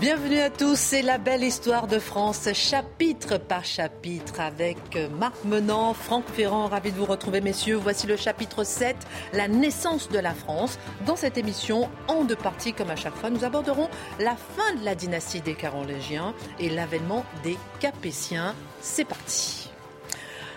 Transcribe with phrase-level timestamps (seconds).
[0.00, 4.78] Bienvenue à tous, c'est la belle histoire de France, chapitre par chapitre, avec
[5.18, 7.76] Marc Menant, Franck Ferrand, ravi de vous retrouver messieurs.
[7.76, 8.96] Voici le chapitre 7,
[9.34, 10.78] la naissance de la France.
[11.04, 14.86] Dans cette émission, en deux parties comme à chaque fois, nous aborderons la fin de
[14.86, 18.54] la dynastie des Carolingiens et l'avènement des Capétiens.
[18.80, 19.69] C'est parti.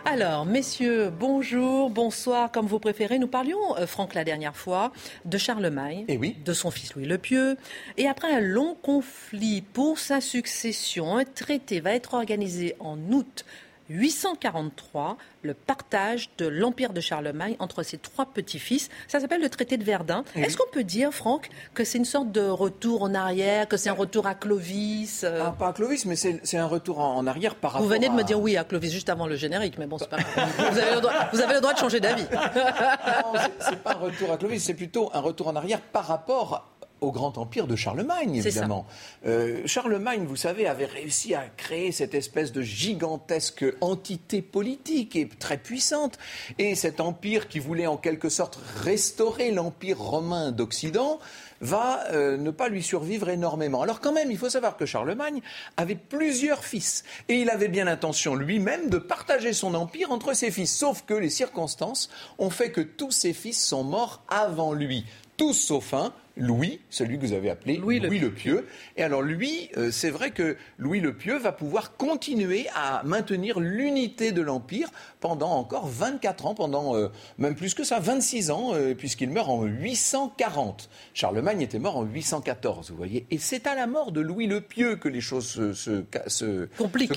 [0.05, 3.19] Alors, messieurs, bonjour, bonsoir, comme vous préférez.
[3.19, 4.91] Nous parlions, euh, Franck, la dernière fois,
[5.23, 6.35] de Charlemagne, Et oui.
[6.43, 7.55] de son fils Louis le Pieux.
[7.97, 13.45] Et après un long conflit pour sa succession, un traité va être organisé en août
[13.93, 18.89] 843, le partage de l'empire de Charlemagne entre ses trois petits-fils.
[19.07, 20.23] Ça s'appelle le traité de Verdun.
[20.35, 23.89] Est-ce qu'on peut dire, Franck, que c'est une sorte de retour en arrière, que c'est
[23.89, 27.27] un retour à Clovis euh, Ah, pas à Clovis, mais c'est un retour en, en
[27.27, 29.35] arrière par rapport Vous venez de à- me dire oui à Clovis juste avant le
[29.35, 30.49] générique, mais bon, c'est pas grave.
[30.71, 32.23] Vous avez le droit, vous avez le droit de changer d'avis.
[32.23, 36.05] Non, c'est- c'est pas un retour à Clovis, c'est plutôt un retour en arrière par
[36.05, 36.72] rapport
[37.03, 38.85] au grand empire de Charlemagne, évidemment.
[39.25, 45.27] Euh, Charlemagne, vous savez, avait réussi à créer cette espèce de gigantesque entité politique et
[45.27, 46.17] très puissante.
[46.57, 51.19] Et cet empire qui voulait en quelque sorte restaurer l'empire romain d'Occident
[51.61, 53.81] va euh, ne pas lui survivre énormément.
[53.81, 55.41] Alors quand même, il faut savoir que Charlemagne
[55.77, 60.51] avait plusieurs fils et il avait bien l'intention lui-même de partager son empire entre ses
[60.51, 60.75] fils.
[60.75, 65.05] Sauf que les circonstances ont fait que tous ses fils sont morts avant lui.
[65.37, 68.67] Tous sauf un, Louis, celui que vous avez appelé Louis Louis, le le Pieux.
[68.97, 73.59] Et alors lui, euh, c'est vrai que Louis le Pieux va pouvoir continuer à maintenir
[73.59, 78.71] l'unité de l'Empire pendant encore 24 ans, pendant euh, même plus que ça, 26 ans,
[78.73, 80.89] euh, puisqu'il meurt en 840.
[81.13, 83.27] Charlemagne était mort en 814, vous voyez.
[83.29, 86.67] Et c'est à la mort de Louis le Pieux que les choses se, se, se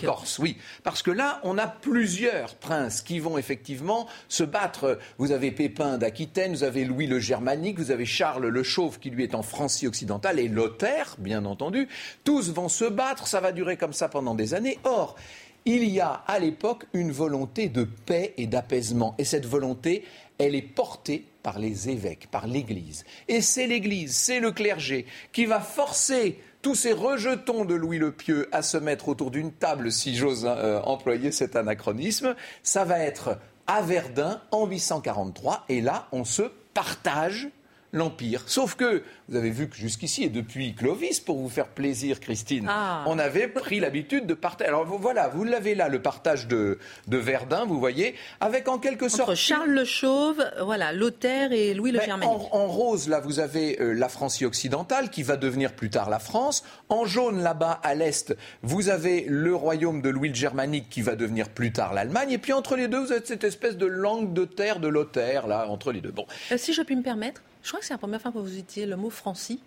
[0.05, 0.59] corsent, oui.
[0.83, 4.99] Parce que là, on a plusieurs princes qui vont effectivement se battre.
[5.17, 9.06] Vous avez Pépin d'Aquitaine, vous avez Louis le Germanique, vous avez Charles le Chauve qui
[9.11, 11.89] lui est en Francie occidentale et Lothaire, bien entendu.
[12.25, 14.79] Tous vont se battre, ça va durer comme ça pendant des années.
[14.85, 15.17] Or,
[15.65, 19.15] il y a à l'époque une volonté de paix et d'apaisement.
[19.19, 20.05] Et cette volonté,
[20.39, 23.05] elle est portée par les évêques, par l'Église.
[23.29, 28.13] Et c'est l'Église, c'est le clergé qui va forcer tous ces rejetons de Louis le
[28.13, 32.35] Pieux à se mettre autour d'une table, si j'ose euh, employer cet anachronisme.
[32.63, 35.65] Ça va être à Verdun en 843.
[35.69, 36.43] Et là, on se
[36.75, 37.49] partage
[37.97, 38.43] l'Empire.
[38.47, 42.67] Sauf que, vous avez vu que jusqu'ici, et depuis Clovis, pour vous faire plaisir, Christine,
[42.69, 43.03] Ah.
[43.07, 44.69] on avait pris l'habitude de partager.
[44.69, 48.79] Alors vous- voilà, vous l'avez là, le partage de, de Verdun, vous voyez, avec en
[48.79, 49.31] quelque sorte...
[49.31, 52.29] Entre Charles le Chauve, voilà, Lothaire et Louis le Germanique.
[52.53, 56.11] en, en rose, là, vous avez euh, la Francie occidentale qui va devenir plus tard
[56.11, 56.63] la France.
[56.89, 61.17] En jaune, là-bas, à l'est, vous avez le royaume de Louis le Germanique qui va
[61.17, 62.31] devenir plus tard l'Allemagne.
[62.33, 65.47] Et puis entre les deux, vous avez cette espèce de langue de terre de Lothaire,
[65.47, 66.11] là, entre les deux.
[66.13, 66.27] Bon.
[66.53, 68.57] Euh, si je puis me permettre, je crois que c'est la première fois que vous
[68.59, 69.59] utilisez le mot Francie.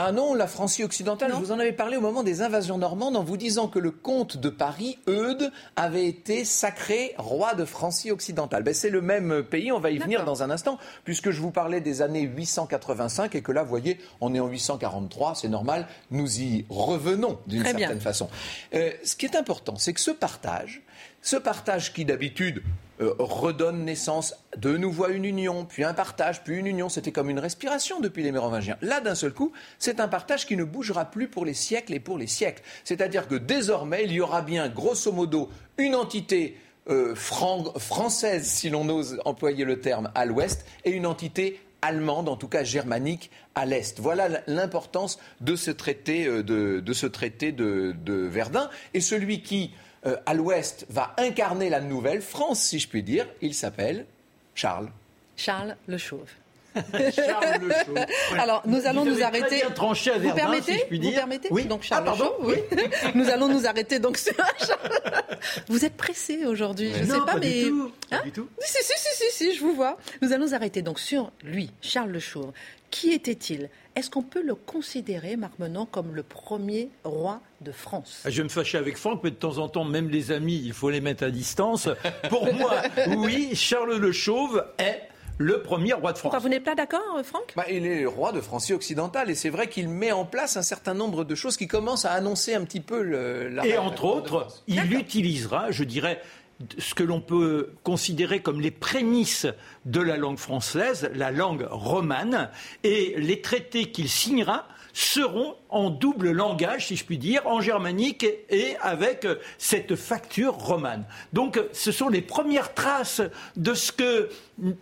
[0.00, 1.38] Ah non, la Francie occidentale, Non.
[1.38, 3.92] je vous en avais parlé au moment des invasions normandes en vous disant que le
[3.92, 8.64] comte de Paris, Eudes, avait été sacré roi de Francie occidentale.
[8.64, 11.50] Ben, c'est le même pays, on va y venir dans un instant, puisque je vous
[11.52, 15.86] parlais des années 885 et que là, vous voyez, on est en 843, c'est normal,
[16.10, 17.78] nous y revenons d'une bien.
[17.78, 18.28] certaine façon.
[18.74, 20.82] Euh, ce qui est important, c'est que ce partage,
[21.28, 22.62] ce partage qui d'habitude
[23.02, 26.88] euh, redonne naissance de nouveau à une union, puis un partage, puis une union.
[26.88, 28.78] C'était comme une respiration depuis les Mérovingiens.
[28.80, 32.00] Là, d'un seul coup, c'est un partage qui ne bougera plus pour les siècles et
[32.00, 32.62] pour les siècles.
[32.82, 36.56] C'est-à-dire que désormais, il y aura bien, grosso modo, une entité
[36.88, 42.30] euh, fran- française, si l'on ose employer le terme, à l'ouest, et une entité allemande,
[42.30, 44.00] en tout cas germanique, à l'est.
[44.00, 48.70] Voilà l'importance de ce traité euh, de Verdun.
[48.94, 49.72] Et celui qui,
[50.08, 54.06] euh, à l'ouest, va incarner la nouvelle France, si je puis dire, il s'appelle
[54.54, 54.88] Charles.
[55.36, 56.28] Charles le Chauve.
[57.14, 58.06] Charles Le Chauve.
[58.28, 58.42] Voilà.
[58.42, 59.56] Alors, nous allons nous arrêter.
[59.56, 61.64] bien tranché à vous permettez si je puis Vous permettez Oui.
[61.64, 62.78] Donc, Charles Ah, le pardon, Chauve, oui.
[63.14, 64.34] nous allons nous arrêter donc sur
[65.68, 67.64] Vous êtes pressé aujourd'hui, je ne sais pas, pas mais.
[67.64, 67.92] du tout.
[68.10, 68.48] Pas Hein du tout.
[68.60, 69.98] Si, si, si, si, si, je vous vois.
[70.22, 72.52] Nous allons nous arrêter donc sur lui, Charles le Chauve.
[72.90, 73.68] Qui était-il?
[73.96, 78.22] Est-ce qu'on peut le considérer, Marc Menon, comme le premier roi de France?
[78.24, 80.72] Je vais me fâcher avec Franck, mais de temps en temps, même les amis, il
[80.72, 81.88] faut les mettre à distance.
[82.28, 85.02] Pour moi, oui, Charles le Chauve est
[85.38, 86.32] le premier roi de France.
[86.32, 87.54] Enfin, Vous n'êtes pas d'accord, euh, Franck?
[87.56, 90.56] Bah, il est le roi de Francie occidentale et c'est vrai qu'il met en place
[90.56, 93.78] un certain nombre de choses qui commencent à annoncer un petit peu le, la Et
[93.78, 96.20] entre autres, il utilisera, je dirais,
[96.78, 99.46] ce que l'on peut considérer comme les prémices
[99.84, 102.50] de la langue française, la langue romane,
[102.82, 108.26] et les traités qu'il signera seront en double langage, si je puis dire, en germanique
[108.50, 109.26] et avec
[109.56, 111.04] cette facture romane.
[111.32, 113.22] Donc ce sont les premières traces
[113.56, 114.28] de ce que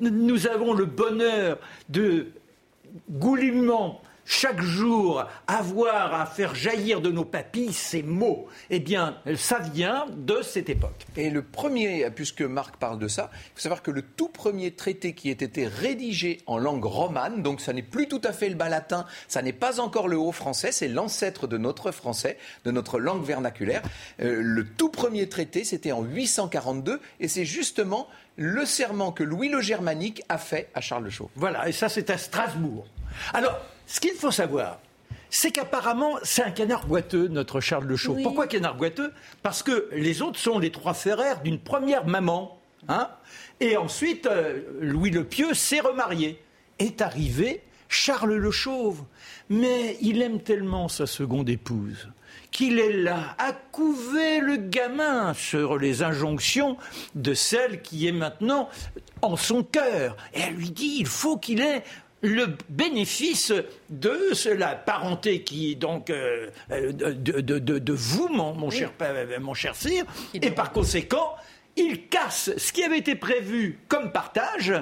[0.01, 1.59] nous avons le bonheur
[1.91, 2.29] de
[3.11, 9.61] goulûment chaque jour avoir à faire jaillir de nos papilles ces mots, eh bien, ça
[9.61, 11.07] vient de cette époque.
[11.17, 14.73] Et le premier, puisque Marc parle de ça, il faut savoir que le tout premier
[14.73, 18.49] traité qui ait été rédigé en langue romane, donc ça n'est plus tout à fait
[18.49, 22.37] le bas latin, ça n'est pas encore le haut français, c'est l'ancêtre de notre français,
[22.65, 23.83] de notre langue vernaculaire.
[24.21, 29.49] Euh, le tout premier traité, c'était en 842, et c'est justement le serment que Louis
[29.49, 31.29] le Germanique a fait à Charles le Chauve.
[31.37, 32.87] Voilà, et ça c'est à Strasbourg.
[33.33, 34.81] Alors, ce qu'il faut savoir,
[35.31, 38.23] c'est qu'apparemment, c'est un canard boiteux, notre Charles Le Chauve.
[38.23, 39.13] Pourquoi canard boiteux?
[39.43, 42.59] Parce que les autres sont les trois frères d'une première maman.
[42.89, 43.11] Hein
[43.61, 46.41] et ensuite, euh, Louis le Pieux s'est remarié.
[46.79, 49.03] Est arrivé Charles le Chauve.
[49.49, 52.09] Mais il aime tellement sa seconde épouse
[52.51, 56.77] qu'il est là à couver le gamin sur les injonctions
[57.15, 58.71] de celle qui est maintenant
[59.21, 60.17] en son cœur.
[60.33, 61.83] Et elle lui dit, il faut qu'il ait
[62.27, 63.53] le bénéfice
[63.89, 70.05] de la parenté qui donc euh, euh, de, vous, mon, cher, euh, mon cher sire,
[70.35, 71.35] et par conséquent,
[71.77, 74.73] il casse ce qui avait été prévu comme partage,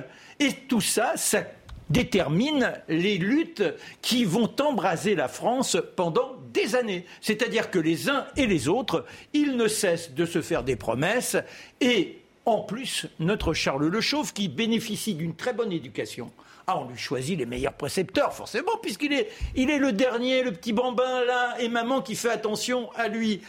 [0.40, 1.42] et tout ça, ça
[1.90, 3.62] détermine les luttes
[4.00, 7.04] qui vont embraser la France pendant des années.
[7.20, 9.04] C'est-à-dire que les uns et les autres,
[9.34, 11.36] ils ne cessent de se faire des promesses.
[11.82, 16.30] Et en plus, notre Charles Le Chauve, qui bénéficie d'une très bonne éducation,
[16.66, 21.24] ah, on lui choisit les meilleurs précepteurs, forcément, puisqu'il est, le dernier, le petit bambin
[21.24, 23.42] là, et maman qui fait attention à lui.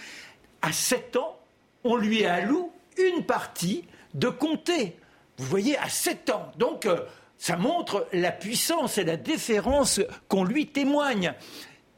[0.61, 1.39] À 7 ans,
[1.83, 4.97] on lui alloue une partie de comté.
[5.37, 6.51] Vous voyez, à 7 ans.
[6.57, 7.01] Donc, euh,
[7.37, 11.33] ça montre la puissance et la déférence qu'on lui témoigne.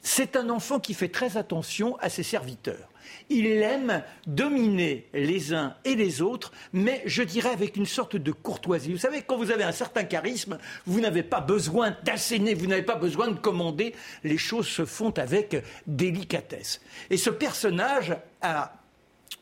[0.02, 2.90] C'est un enfant qui fait très attention à ses serviteurs.
[3.30, 8.32] Il aime dominer les uns et les autres, mais je dirais avec une sorte de
[8.32, 8.94] courtoisie.
[8.94, 12.84] Vous savez, quand vous avez un certain charisme, vous n'avez pas besoin d'asséner, vous n'avez
[12.84, 13.94] pas besoin de commander.
[14.24, 15.58] Les choses se font avec
[15.88, 16.82] délicatesse.
[17.10, 18.74] Et ce personnage a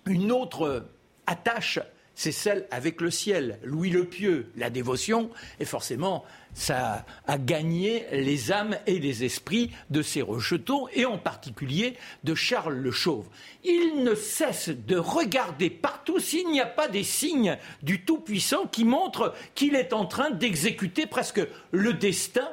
[0.06, 0.88] une autre
[1.28, 1.80] attache
[2.16, 3.60] c'est celle avec le ciel.
[3.64, 5.30] Louis le Pieux, la dévotion,
[5.60, 6.24] et forcément,
[6.54, 12.34] ça a gagné les âmes et les esprits de ces rejetons, et en particulier de
[12.34, 13.28] Charles le Chauve.
[13.64, 18.86] Il ne cesse de regarder partout s'il n'y a pas des signes du Tout-Puissant qui
[18.86, 21.42] montrent qu'il est en train d'exécuter presque
[21.72, 22.50] le destin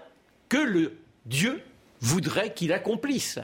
[0.49, 1.62] que le Dieu
[2.00, 3.38] voudrait qu'il accomplisse.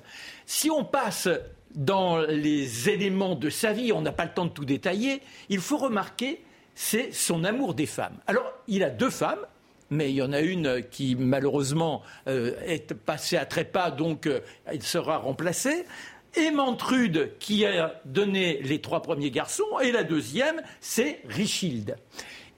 [0.45, 1.29] Si on passe
[1.75, 5.61] dans les éléments de sa vie, on n'a pas le temps de tout détailler, il
[5.61, 6.43] faut remarquer,
[6.75, 8.17] c'est son amour des femmes.
[8.27, 9.45] Alors, il a deux femmes,
[9.91, 14.41] mais il y en a une qui malheureusement euh, est passée à trépas, donc euh,
[14.67, 15.87] elle sera remplacée.
[16.35, 21.97] Aimantrude qui a donné les trois premiers garçons, et la deuxième, c'est Richilde.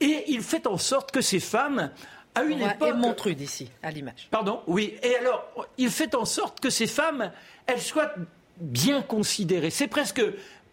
[0.00, 1.90] Et il fait en sorte que ces femmes,
[2.34, 2.88] à une époque.
[2.88, 4.28] Aimantrude ici, à l'image.
[4.30, 4.94] Pardon, oui.
[5.02, 5.44] Et alors,
[5.78, 7.32] il fait en sorte que ces femmes,
[7.66, 8.12] elles soient
[8.60, 9.70] bien considéré.
[9.70, 10.22] C'est presque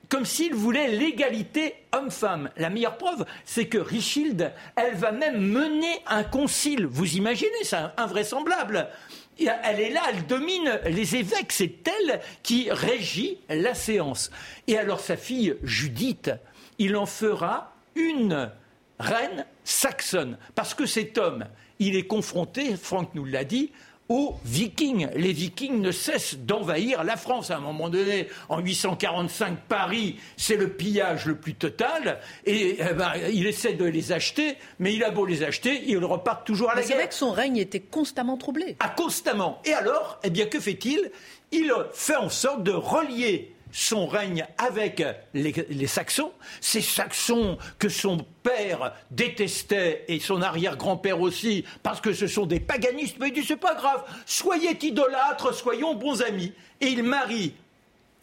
[0.09, 2.49] comme s'il voulait l'égalité homme-femme.
[2.55, 6.85] La meilleure preuve, c'est que Richilde, elle va même mener un concile.
[6.85, 8.87] Vous imaginez, c'est invraisemblable.
[9.39, 14.31] Elle est là, elle domine les évêques, c'est elle qui régit la séance.
[14.67, 16.31] Et alors sa fille Judith,
[16.79, 18.49] il en fera une
[18.99, 21.45] reine saxonne, parce que cet homme,
[21.79, 23.71] il est confronté, Franck nous l'a dit,
[24.09, 25.09] aux Vikings.
[25.15, 27.51] Les Vikings ne cessent d'envahir la France.
[27.51, 32.19] À un moment donné, en 845, Paris, c'est le pillage le plus total.
[32.45, 35.97] Et eh ben, il essaie de les acheter, mais il a beau les acheter, il
[36.03, 36.89] repart toujours à la guerre.
[36.89, 38.77] C'est vrai que son règne était constamment troublé.
[38.79, 39.61] Ah, constamment.
[39.65, 41.11] Et alors, eh bien, que fait-il?
[41.51, 45.03] Il fait en sorte de relier son règne avec
[45.35, 46.31] les, Saxons,
[46.61, 52.59] ces Saxons que son père détestait et son arrière-grand-père aussi, parce que ce sont des
[52.59, 56.53] paganistes, mais il dit c'est pas grave, soyez idolâtres, soyons bons amis.
[56.81, 57.53] Et il marie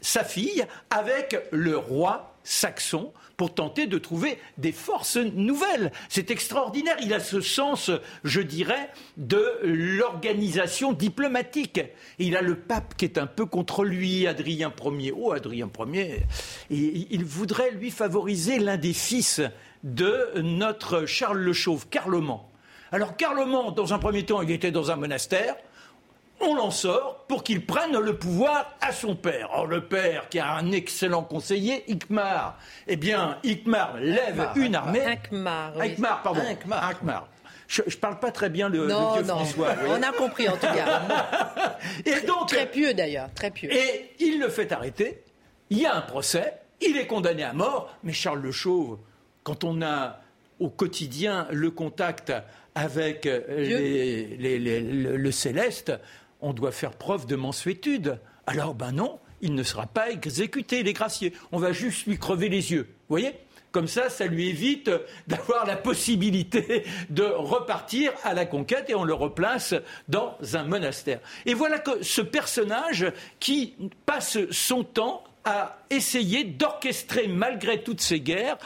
[0.00, 5.92] sa fille avec le roi saxon pour tenter de trouver des forces nouvelles.
[6.08, 6.96] C'est extraordinaire.
[7.02, 7.90] Il a ce sens,
[8.24, 11.80] je dirais, de l'organisation diplomatique.
[12.18, 15.12] il a le pape qui est un peu contre lui, Adrien Ier.
[15.16, 16.22] Oh, Adrien Ier.
[16.70, 19.40] Et il voudrait lui favoriser l'un des fils
[19.82, 22.40] de notre Charles le Chauve, Carloman.
[22.92, 25.56] Alors Carloman, dans un premier temps, il était dans un monastère.
[26.46, 29.48] On l'en sort pour qu'il prenne le pouvoir à son père.
[29.52, 35.00] Or, le père, qui a un excellent conseiller, Ikmar, eh bien, Ikmar lève une armée.
[35.04, 35.94] Ikmar, oui.
[36.22, 36.40] pardon.
[36.48, 37.28] Ikmar.
[37.66, 39.36] Je ne parle pas très bien le, non, vieux non.
[39.36, 39.74] François.
[39.88, 41.78] On a compris en tout cas.
[42.04, 43.72] et donc, très pieux d'ailleurs, très pieux.
[43.72, 45.22] Et il le fait arrêter.
[45.70, 46.52] Il y a un procès.
[46.82, 47.96] Il est condamné à mort.
[48.02, 48.98] Mais Charles Le Chauve,
[49.44, 50.20] quand on a
[50.60, 52.32] au quotidien le contact
[52.74, 55.92] avec euh, les- les- les- le, le céleste,
[56.44, 58.20] on doit faire preuve de mansuétude.
[58.46, 61.32] Alors, ben non, il ne sera pas exécuté, les graciés.
[61.52, 62.82] On va juste lui crever les yeux.
[63.08, 63.32] Vous voyez?
[63.72, 64.88] Comme ça, ça lui évite
[65.26, 69.74] d'avoir la possibilité de repartir à la conquête et on le replace
[70.06, 71.18] dans un monastère.
[71.44, 73.10] Et voilà que ce personnage
[73.40, 73.74] qui
[74.06, 78.58] passe son temps à essayer d'orchestrer, malgré toutes ces guerres,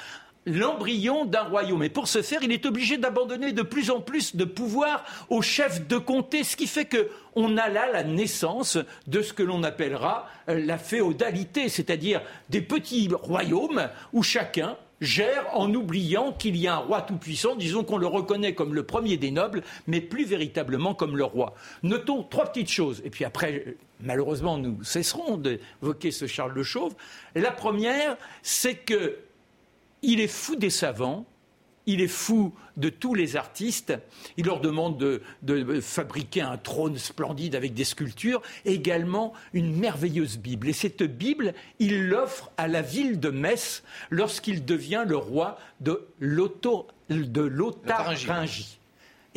[0.48, 1.82] l'embryon d'un royaume.
[1.82, 5.42] Et pour ce faire, il est obligé d'abandonner de plus en plus de pouvoir au
[5.42, 9.42] chef de comté, ce qui fait que on a là la naissance de ce que
[9.42, 16.56] l'on appellera euh, la féodalité, c'est-à-dire des petits royaumes où chacun gère en oubliant qu'il
[16.56, 20.00] y a un roi tout-puissant, disons qu'on le reconnaît comme le premier des nobles, mais
[20.00, 21.54] plus véritablement comme le roi.
[21.82, 26.62] Notons trois petites choses, et puis après, euh, malheureusement, nous cesserons d'évoquer ce Charles le
[26.62, 26.94] Chauve.
[27.34, 29.18] La première, c'est que
[30.02, 31.26] il est fou des savants,
[31.86, 33.94] il est fou de tous les artistes,
[34.36, 39.74] il leur demande de, de fabriquer un trône splendide avec des sculptures, et également une
[39.74, 40.68] merveilleuse Bible.
[40.68, 46.06] Et cette Bible, il l'offre à la ville de Metz lorsqu'il devient le roi de.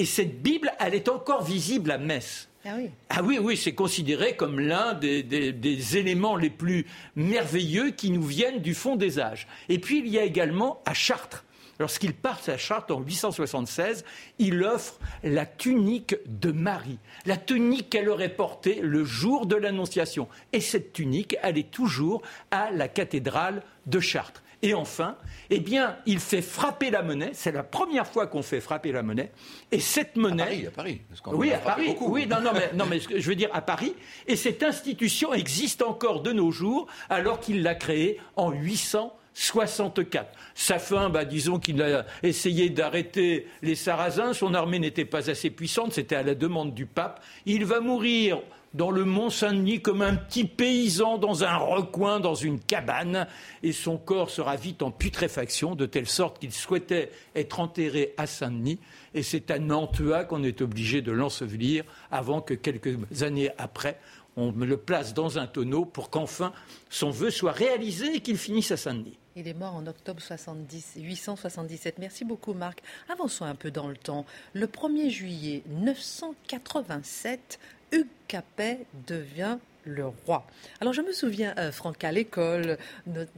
[0.02, 2.50] Et cette Bible, elle est encore visible à Metz.
[2.66, 2.90] Ah oui.
[3.12, 8.10] Ah oui, oui, c'est considéré comme l'un des, des- des éléments les plus merveilleux qui
[8.10, 9.48] nous viennent du fond des âges.
[9.70, 11.46] Et puis il y a également à Chartres.
[11.80, 14.04] Lorsqu'il part à Chartres en 876,
[14.40, 20.28] il offre la tunique de Marie, la tunique qu'elle aurait portée le jour de l'Annonciation.
[20.52, 24.42] Et cette tunique, elle est toujours à la cathédrale de Chartres.
[24.64, 25.18] Et enfin,
[25.50, 27.32] eh bien, il fait frapper la monnaie.
[27.34, 29.32] C'est la première fois qu'on fait frapper la monnaie.
[29.72, 31.02] Et cette À monnaie, Paris, à Paris.
[31.10, 31.88] parce qu'on oui, à Paris.
[31.88, 32.12] beaucoup.
[32.14, 33.96] Oui, non, non, mais, non, je veux dire à Paris.
[34.28, 40.32] Et cette institution existe encore de nos jours, alors qu'il l'a créée en 864.
[40.54, 44.34] Sa fin, bah, disons qu'il a essayé d'arrêter les Sarrasins.
[44.34, 45.94] Son armée n'était pas assez puissante.
[45.94, 47.24] C'était à la demande du pape.
[47.46, 48.42] Il va mourir
[48.74, 53.28] dans le Mont Saint-Denis comme un petit paysan dans un recoin, dans une cabane,
[53.64, 58.28] et son corps sera vite en putréfaction, de telle sorte qu'il souhaitait être enterré à
[58.28, 58.80] Saint-Denis,
[59.14, 64.00] et c'est à Nantua qu'on est obligé de l'ensevelir avant que quelques années après,
[64.38, 66.54] on le place dans un tonneau pour qu'enfin
[66.90, 69.18] son vœu soit réalisé et qu'il finisse à Saint-Denis.
[69.36, 72.00] Il est mort en octobre 70, 877.
[72.00, 72.82] Merci beaucoup, Marc.
[73.08, 74.26] Avançons un peu dans le temps.
[74.54, 77.58] Le 1er juillet 987,
[77.92, 80.46] Hugues Capet devient le roi.
[80.80, 83.32] Alors je me souviens, euh, Franck, à l'école, notre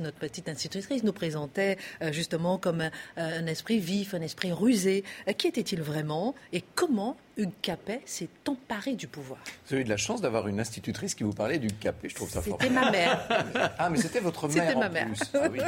[0.00, 5.04] notre petite institutrice nous présentait euh, justement comme un, un esprit vif, un esprit rusé.
[5.28, 9.84] Euh, qui était-il vraiment et comment Hugues Capet s'est emparé du pouvoir Vous avez eu
[9.84, 12.56] de la chance d'avoir une institutrice qui vous parlait du capet, je trouve ça fort.
[12.60, 13.28] C'était ma mère.
[13.78, 15.06] Ah, mais c'était votre mère C'était ma mère.
[15.08, 15.20] plus.
[15.34, 15.58] Ah oui.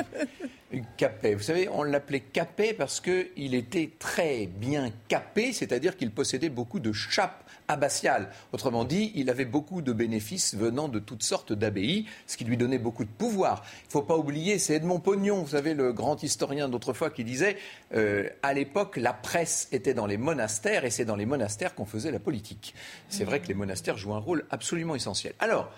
[0.73, 1.35] Hugues Capet.
[1.35, 6.81] Vous savez, on l'appelait Capet parce qu'il était très bien capé, c'est-à-dire qu'il possédait beaucoup
[6.81, 8.31] de chapes abbatiales.
[8.53, 12.57] Autrement dit, il avait beaucoup de bénéfices venant de toutes sortes d'abbayes, ce qui lui
[12.57, 13.63] donnait beaucoup de pouvoir.
[13.85, 17.25] Il ne faut pas oublier, c'est Edmond Pognon, vous savez, le grand historien d'autrefois, qui
[17.25, 17.57] disait
[17.95, 21.85] euh, à l'époque, la presse était dans les monastères et c'est dans les monastères qu'on
[21.85, 22.75] faisait la politique.
[23.09, 25.35] C'est vrai que les monastères jouent un rôle absolument essentiel.
[25.39, 25.71] Alors,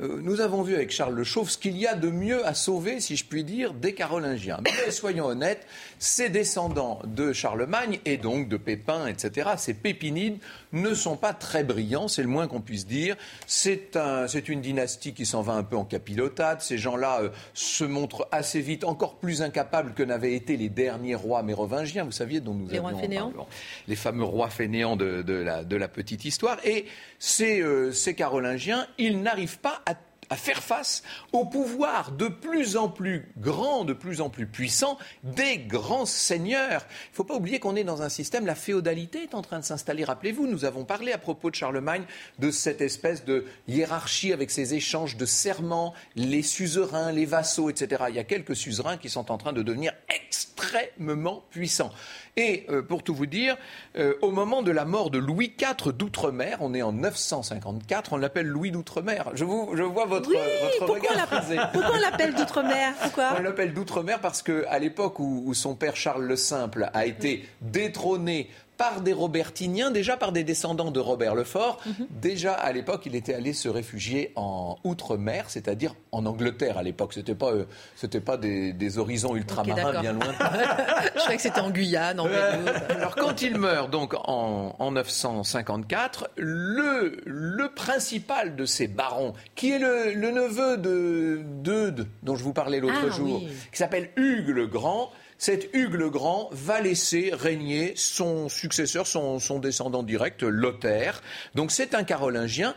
[0.00, 2.54] euh, nous avons vu avec Charles Le Chauve ce qu'il y a de mieux à
[2.54, 4.58] sauver, si je puis dire, des Carolingiens.
[4.64, 5.66] Mais soyons honnêtes,
[5.98, 10.38] ces descendants de Charlemagne et donc de Pépin, etc., ces pépinides,
[10.72, 13.16] ne sont pas très brillants, c'est le moins qu'on puisse dire.
[13.46, 16.62] C'est un, c'est une dynastie qui s'en va un peu en capilotade.
[16.62, 21.14] Ces gens-là euh, se montrent assez vite encore plus incapables que n'avaient été les derniers
[21.14, 23.46] rois mérovingiens, vous saviez, dont nous Les rois avions fainéants parlé.
[23.88, 26.56] les fameux rois fainéants de, de la, de la petite histoire.
[26.64, 26.86] Et
[27.18, 29.81] ces, euh, ces Carolingiens, ils n'arrivent pas
[30.32, 34.98] à, faire face au pouvoir de plus en plus grand, de plus en plus puissant
[35.22, 36.86] des grands seigneurs.
[36.88, 39.58] Il ne faut pas oublier qu'on est dans un système, la féodalité est en train
[39.58, 40.04] de s'installer.
[40.04, 42.04] Rappelez-vous, nous avons parlé à propos de Charlemagne
[42.38, 48.04] de cette espèce de hiérarchie avec ces échanges de serments, les suzerains, les vassaux, etc.
[48.08, 49.92] Il y a quelques suzerains qui sont en train de devenir
[50.62, 51.90] extrêmement puissants.
[52.36, 53.56] Et euh, pour tout vous dire,
[53.96, 58.16] euh, au moment de la mort de Louis IV d'Outre-mer, on est en 954, on
[58.16, 59.30] l'appelle Louis d'Outre-mer.
[59.34, 63.34] Je, vous, je vois votre, Oui, votre pourquoi on regard pourquoi on l'appelle d'outre-mer Pourquoi
[63.38, 67.46] On l'appelle d'outre-mer parce qu'à l'époque où, où son père Charles le Simple a été
[67.60, 68.48] détrôné
[68.82, 71.78] par des Robertiniens, déjà par des descendants de Robert Lefort.
[71.86, 72.06] Mhm.
[72.20, 77.12] Déjà à l'époque, il était allé se réfugier en outre-mer, c'est-à-dire en Angleterre à l'époque.
[77.14, 80.32] C'était pas, euh, c'était pas des, horizons ultramarins bien loin.
[81.14, 82.26] Je croyais que c'était en Guyane, en
[82.90, 89.70] Alors quand il meurt donc en, en 954, le, le principal de ces barons, qui
[89.70, 94.48] est le, neveu de d'Eudes, dont je vous parlais l'autre ah jour, qui s'appelle Hugues
[94.48, 95.12] le Grand,
[95.42, 101.20] cet Hugues le Grand va laisser régner son successeur, son, descendant direct, Lothaire.
[101.56, 102.76] Donc c'est un carolingien.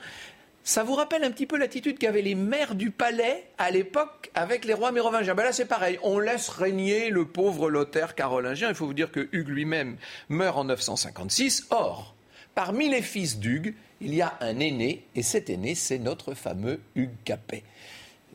[0.63, 4.65] Ça vous rappelle un petit peu l'attitude qu'avaient les maires du palais à l'époque avec
[4.65, 5.35] les rois mérovingiens.
[5.35, 5.99] Ben là, c'est pareil.
[6.01, 8.69] On laisse régner le pauvre Lothaire carolingien.
[8.69, 9.97] Il faut vous dire que Hugues lui-même
[10.29, 11.67] meurt en 956.
[11.69, 12.15] Or,
[12.55, 16.79] parmi les fils d'Hugues, il y a un aîné, et cet aîné, c'est notre fameux
[16.95, 17.61] Hugues Capet.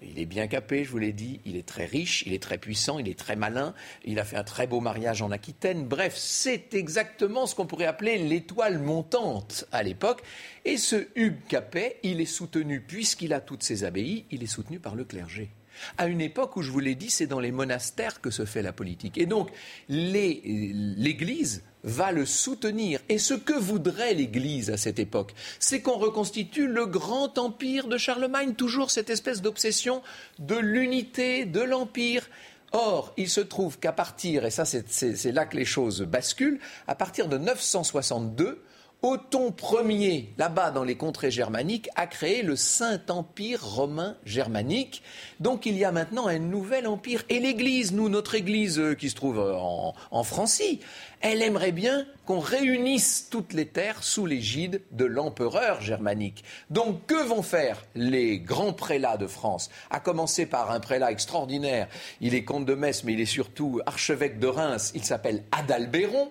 [0.03, 2.57] Il est bien capé, je vous l'ai dit, il est très riche, il est très
[2.57, 5.87] puissant, il est très malin, il a fait un très beau mariage en Aquitaine.
[5.87, 10.23] Bref, c'est exactement ce qu'on pourrait appeler l'étoile montante à l'époque.
[10.65, 14.79] Et ce Hugues Capet, il est soutenu, puisqu'il a toutes ses abbayes, il est soutenu
[14.79, 15.51] par le clergé
[15.99, 18.63] à une époque où, je vous l'ai dit, c'est dans les monastères que se fait
[18.63, 19.19] la politique.
[19.19, 19.51] Et donc,
[19.89, 23.01] l'Église va le soutenir.
[23.09, 27.97] Et ce que voudrait l'Église à cette époque, c'est qu'on reconstitue le grand empire de
[27.97, 30.03] Charlemagne, toujours cette espèce d'obsession
[30.39, 32.29] de l'unité de l'empire.
[32.73, 36.95] Or, il se trouve qu'à partir, et ça c'est là que les choses basculent, à
[36.95, 38.63] partir de 962,
[39.03, 39.55] Othon
[39.89, 45.03] Ier, là-bas dans les contrées germaniques, a créé le Saint-Empire romain germanique.
[45.41, 47.23] Donc il y a maintenant un nouvel empire.
[47.31, 50.81] Et l'Église, nous, notre Église euh, qui se trouve euh, en, en Francie,
[51.23, 56.45] elle aimerait bien qu'on réunisse toutes les terres sous l'égide de l'empereur germanique.
[56.69, 59.71] Donc que vont faire les grands prélats de France?
[59.91, 61.89] À commencer par un prélat extraordinaire.
[62.21, 64.93] Il est comte de Metz, mais il est surtout archevêque de Reims.
[64.95, 66.31] Il s'appelle Adalbéron.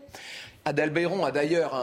[0.69, 1.73] Adalbéron a d'ailleurs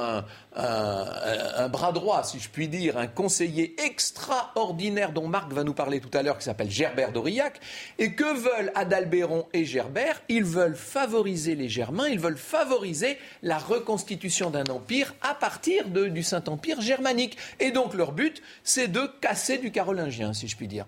[0.55, 6.01] un, bras droit, si je puis dire, un conseiller extraordinaire dont Marc va nous parler
[6.01, 7.61] tout à l'heure, qui s'appelle Gerbert d'Aurillac.
[7.99, 10.23] Et que veulent Adalbéron et Gerbert?
[10.29, 16.23] Ils veulent favoriser les Germains, ils veulent favoriser la reconstitution d'un empire à partir du
[16.23, 17.37] Saint-Empire germanique.
[17.61, 20.87] Et donc leur but, c'est de casser du carolingien, si je puis dire.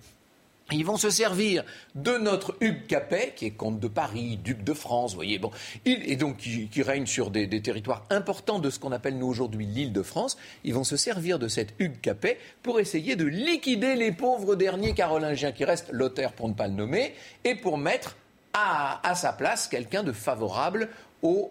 [0.71, 4.75] Ils vont se servir de notre Hugues Capet, qui est comte de Paris, duc de
[4.75, 5.51] France, voyez, bon,
[5.87, 9.95] et donc qui, règne sur des, territoires importants de ce qu'on appelle nous aujourd'hui l'île
[9.95, 10.37] de France.
[10.65, 14.93] Ils vont se servir de cet Hugues Capet pour essayer de liquider les pauvres derniers
[14.93, 18.17] carolingiens qui restent, Lothaire pour ne pas le nommer, et pour mettre
[18.53, 20.91] à, à sa place quelqu'un de favorable
[21.23, 21.51] au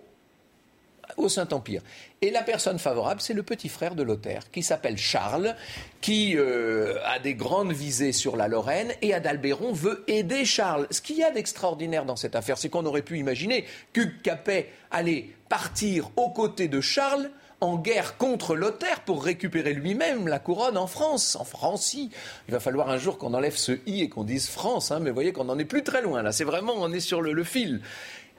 [1.15, 1.81] au Saint-Empire.
[2.21, 5.55] Et la personne favorable, c'est le petit frère de Lothaire, qui s'appelle Charles,
[6.01, 10.87] qui euh, a des grandes visées sur la Lorraine, et Adalbéron veut aider Charles.
[10.91, 14.69] Ce qu'il y a d'extraordinaire dans cette affaire, c'est qu'on aurait pu imaginer qu'Hugues Capet
[14.91, 20.77] allait partir aux côtés de Charles en guerre contre Lothaire pour récupérer lui-même la couronne
[20.77, 22.11] en France, en Francie.
[22.47, 25.09] Il va falloir un jour qu'on enlève ce i et qu'on dise France, hein, mais
[25.09, 26.31] vous voyez qu'on n'en est plus très loin là.
[26.31, 27.81] C'est vraiment, on est sur le fil.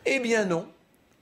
[0.07, 0.67] Eh bien non,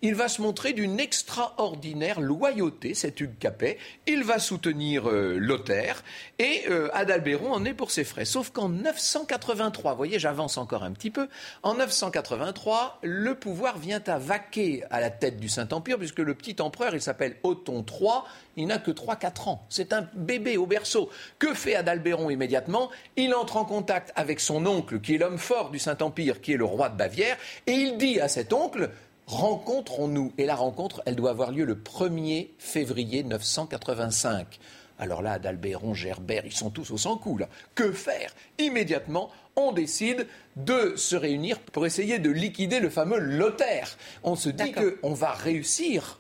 [0.02, 3.78] il va se montrer d'une extraordinaire loyauté, cet Hugues Capet.
[4.06, 6.04] Il va soutenir euh, Lothaire
[6.38, 8.26] et euh, Adalbéron en est pour ses frais.
[8.26, 11.28] Sauf qu'en 983, vous voyez, j'avance encore un petit peu,
[11.62, 16.60] en 983, le pouvoir vient à vaquer à la tête du Saint-Empire, puisque le petit
[16.60, 18.22] empereur, il s'appelle Othon III,
[18.56, 19.66] il n'a que 3-4 ans.
[19.68, 21.10] C'est un bébé au berceau.
[21.38, 22.90] Que fait Adalbéron immédiatement?
[23.16, 26.56] Il entre en contact avec son oncle, qui est l'homme fort du Saint-Empire, qui est
[26.56, 28.90] le roi de Bavière, et il dit à cet oncle
[29.26, 30.32] rencontrons-nous.
[30.38, 34.58] Et la rencontre, elle doit avoir lieu le 1er février 985.
[34.98, 37.48] Alors là, Adalbéron, Gerbert, ils sont tous au sang coup, là.
[37.74, 38.34] Que faire?
[38.58, 43.96] Immédiatement, on décide de se réunir pour essayer de liquider le fameux Lothaire.
[44.22, 46.18] On se dit qu'on va réussir,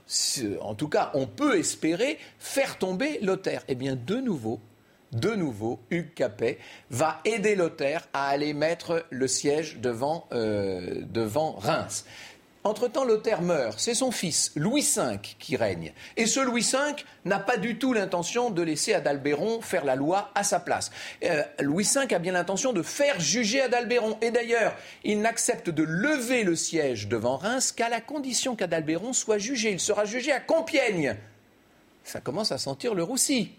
[0.60, 3.62] en tout cas, on peut espérer faire tomber Lothaire.
[3.68, 4.60] Eh bien, de nouveau,
[5.12, 6.58] de nouveau, Hugues Capet
[6.90, 12.04] va aider Lothaire à aller mettre le siège devant, euh, devant Reims.
[12.66, 13.78] Entre-temps, Lothaire meurt.
[13.78, 15.92] C'est son fils, Louis V, qui règne.
[16.16, 16.78] Et ce Louis V
[17.24, 20.90] n'a pas du tout l'intention de laisser Adalbéron faire la loi à sa place.
[21.22, 24.18] Euh, Louis V a bien l'intention de faire juger Adalbéron.
[24.20, 24.74] Et d'ailleurs,
[25.04, 29.70] il n'accepte de lever le siège devant Reims qu'à la condition qu'Adalbéron soit jugé.
[29.70, 31.14] Il sera jugé à Compiègne.
[32.02, 33.52] Ça commence à sentir le roussi.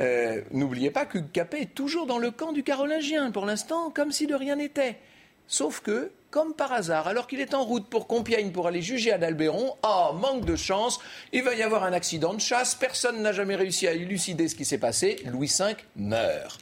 [0.00, 4.10] Euh, n'oubliez pas que Capet est toujours dans le camp du carolingien, pour l'instant, comme
[4.10, 4.98] si de rien n'était.
[5.46, 9.12] Sauf que comme par hasard, alors qu'il est en route pour Compiègne pour aller juger
[9.12, 10.98] Adalbéron, oh, manque de chance,
[11.32, 14.54] il va y avoir un accident de chasse, personne n'a jamais réussi à élucider ce
[14.54, 16.58] qui s'est passé, Louis V meurt.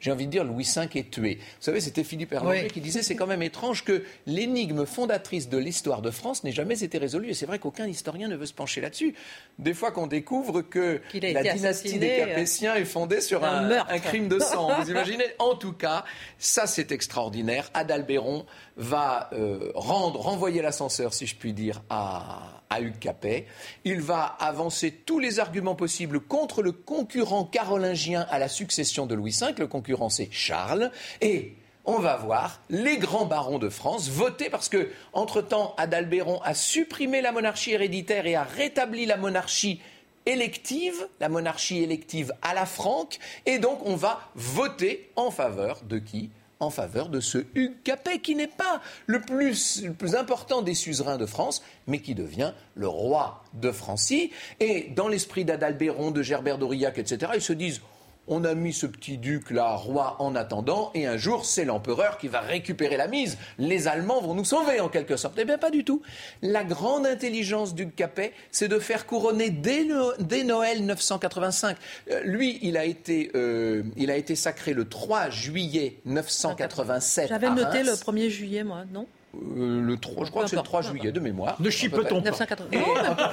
[0.00, 1.36] J'ai envie de dire, Louis V est tué.
[1.40, 5.58] Vous savez, c'était Philippe Erlanger qui disait c'est quand même étrange que l'énigme fondatrice de
[5.58, 7.30] l'histoire de France n'ait jamais été résolue.
[7.30, 9.14] Et c'est vrai qu'aucun historien ne veut se pencher là-dessus.
[9.58, 13.98] Des fois qu'on découvre que la dynastie des euh, Capétiens est fondée sur un, un,
[13.98, 14.70] crime de sang.
[14.80, 16.04] Vous imaginez En tout cas,
[16.38, 17.70] ça c'est extraordinaire.
[17.74, 23.46] Adalbéron va euh, rendre, renvoyer l'ascenseur, si je puis dire, à, à Hugues Capet.
[23.84, 29.14] Il va avancer tous les arguments possibles contre le concurrent carolingien à la succession de
[29.14, 29.54] Louis V.
[29.58, 30.90] Le concurrent, c'est Charles.
[31.20, 36.54] Et on va voir les grands barons de France voter parce que, entre-temps, Adalbéron a
[36.54, 39.80] supprimé la monarchie héréditaire et a rétabli la monarchie
[40.26, 45.98] élective, la monarchie élective à la Franque, et donc on va voter en faveur de
[45.98, 46.30] qui?
[46.60, 51.26] En faveur de ce Hugues Capet, qui n'est pas le plus, important des suzerains de
[51.26, 54.30] France, mais qui devient le roi de Francie.
[54.60, 57.80] Et dans l'esprit d'Adalbéron, de Gerbert d'Aurillac, etc., ils se disent
[58.28, 62.28] on a mis ce petit duc-là roi en attendant, et un jour, c'est l'empereur qui
[62.28, 63.38] va récupérer la mise.
[63.58, 65.34] Les Allemands vont nous sauver, en quelque sorte.
[65.38, 66.02] Eh bien, pas du tout.
[66.42, 69.84] La grande intelligence du Capet, c'est de faire couronner dès,
[70.44, 71.76] Noël 985.
[72.10, 77.28] Euh, lui, il a, été, euh, il a été sacré le 3 juillet 987.
[77.28, 79.06] J'avais noté le 1er juillet, moi, non?
[79.56, 81.56] Euh, le 3, je crois que c'est le 3 juillet de mémoire.
[81.60, 82.32] Ne chipotons pas.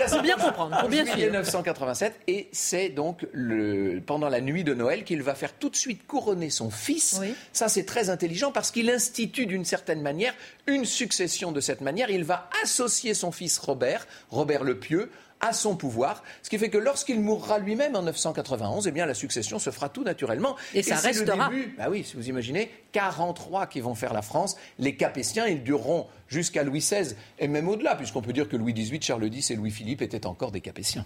[0.08, 4.74] C'est bien comprendre, pour bien juillet 987, et c'est donc le, pendant la nuit de
[4.74, 7.20] Noël qu'il va faire tout de suite couronner son fils.
[7.52, 10.34] Ça, c'est très intelligent parce qu'il institue d'une certaine manière
[10.68, 12.10] une succession de cette manière.
[12.10, 15.10] Il va associer son fils Robert, Robert le Pieux,
[15.44, 19.14] à son pouvoir, ce qui fait que lorsqu'il mourra lui-même en 991, eh bien la
[19.14, 20.56] succession se fera tout naturellement.
[20.74, 21.50] Et, ça restera.
[21.50, 24.56] Le début, bah oui, si vous imaginez, 43 qui vont faire la France.
[24.80, 28.74] Les Capétiens, ils dureront jusqu'à Louis XVI et même au-delà, puisqu'on peut dire que Louis
[28.74, 31.06] XVIII, Charles X et Louis-Philippe étaient encore des Capétiens.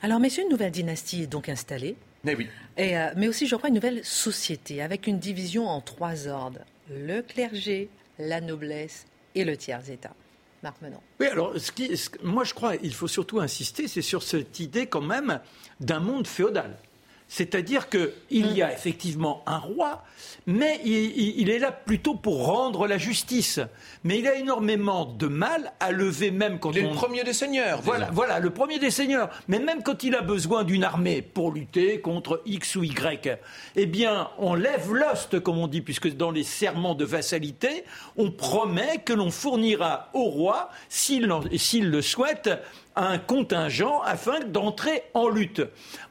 [0.00, 1.96] Alors, messieurs, une nouvelle dynastie est donc installée.
[2.24, 2.48] Mais oui.
[2.78, 6.60] Et, euh, mais aussi, je crois, une nouvelle société avec une division en trois ordres
[6.90, 10.14] le clergé, la noblesse et le tiers-État.
[11.20, 11.90] Oui, alors, ce qui,
[12.22, 15.40] moi je crois qu'il faut surtout insister, c'est sur cette idée quand même
[15.80, 16.76] d'un monde féodal.
[17.28, 20.04] C'est-à-dire qu'il y a effectivement un roi,
[20.46, 23.58] mais il, est là plutôt pour rendre la justice.
[24.04, 27.32] Mais il a énormément de mal à lever même quand il est le premier des
[27.32, 27.80] seigneurs.
[27.82, 29.30] Voilà, voilà, le premier des seigneurs.
[29.48, 33.40] Mais même quand il a besoin d'une armée pour lutter contre X ou Y,
[33.74, 37.84] eh bien, on lève l'ost, comme on dit, puisque dans les serments de vassalité,
[38.16, 42.50] on promet que l'on fournira au roi, s'il le souhaite,
[42.96, 45.62] un contingent afin d'entrer en lutte.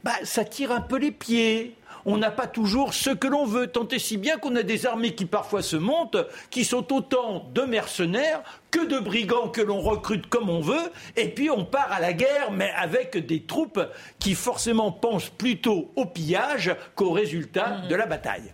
[0.03, 3.67] Bah, ça tire un peu les pieds on n'a pas toujours ce que l'on veut,
[3.67, 6.17] tant et si bien qu'on a des armées qui parfois se montent,
[6.51, 11.29] qui sont autant de mercenaires que de brigands que l'on recrute comme on veut, et
[11.29, 13.81] puis on part à la guerre, mais avec des troupes
[14.19, 17.87] qui forcément pensent plutôt au pillage qu'au résultat mmh.
[17.87, 18.53] de la bataille.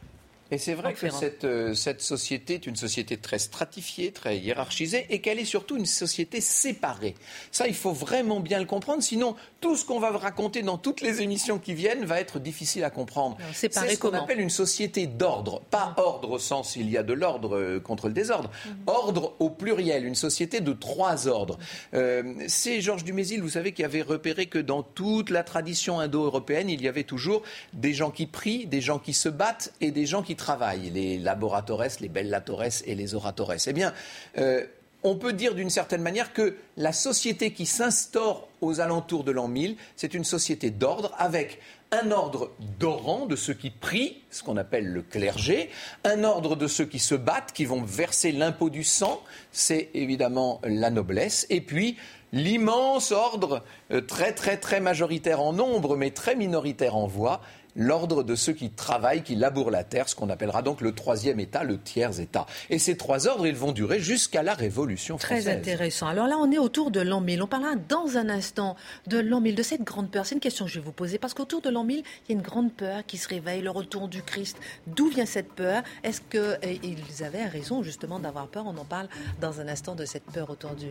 [0.52, 5.06] Et c'est vrai que cette, euh, cette, société est une société très stratifiée, très hiérarchisée,
[5.10, 7.16] et qu'elle est surtout une société séparée.
[7.52, 11.02] Ça, il faut vraiment bien le comprendre, sinon tout ce qu'on va raconter dans toutes
[11.02, 13.38] les émissions qui viennent va être difficile à comprendre.
[13.54, 17.14] C'est ce qu'on appelle une société d'ordre, pas ordre au sens il y a de
[17.14, 18.76] l'ordre euh, contre le désordre, mhm.
[18.88, 21.58] ordre au pluriel, une société de trois ordres.
[21.94, 26.70] Euh, c'est Georges Dumézil, vous savez, qui avait repéré que dans toute la tradition indo-européenne,
[26.70, 30.06] il y avait toujours des gens qui prient, des gens qui se battent et des
[30.06, 33.54] gens qui travail, les laboratores, les bellatores et les oratores.
[33.68, 33.94] Eh bien,
[34.40, 34.66] euh,
[35.04, 39.48] on peut dire d'une certaine manière que la société qui s'instaure aux alentours de l'an
[39.48, 41.60] 1000, c'est une société d'ordre avec
[41.92, 45.70] un ordre d'orant de ceux qui prient, ce qu'on appelle le clergé,
[46.06, 50.62] un ordre de ceux qui se battent, qui vont verser l'impôt du sang, c'est évidemment
[50.64, 51.98] la noblesse, et puis
[52.32, 57.42] l'immense ordre, euh, très très très majoritaire en nombre, mais très minoritaire en voix,
[57.76, 61.40] l'ordre de ceux qui travaillent, qui labourent la terre, ce qu'on appellera donc le troisième
[61.40, 62.46] État, le tiers État.
[62.70, 65.46] Et ces trois ordres, ils vont durer jusqu'à la Révolution française.
[65.46, 66.08] Très intéressant.
[66.08, 67.42] Alors là, on est autour de l'an 1000.
[67.44, 68.76] On parlera dans un instant
[69.08, 70.26] de l'an 1000, de cette grande peur.
[70.26, 72.36] C'est une question que je vais vous poser, parce qu'autour de l'an 1000, il y
[72.36, 74.58] a une grande peur qui se réveille, le retour du Christ.
[74.88, 75.84] D'où vient cette peur?
[76.04, 78.66] Est-ce qu'ils avaient raison justement d'avoir peur?
[78.68, 79.08] On en parle
[79.40, 80.88] dans un instant de cette peur autour du,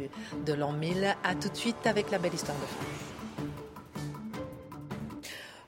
[0.47, 1.17] de l'an 1000.
[1.25, 3.20] A tout de suite avec la belle histoire de France.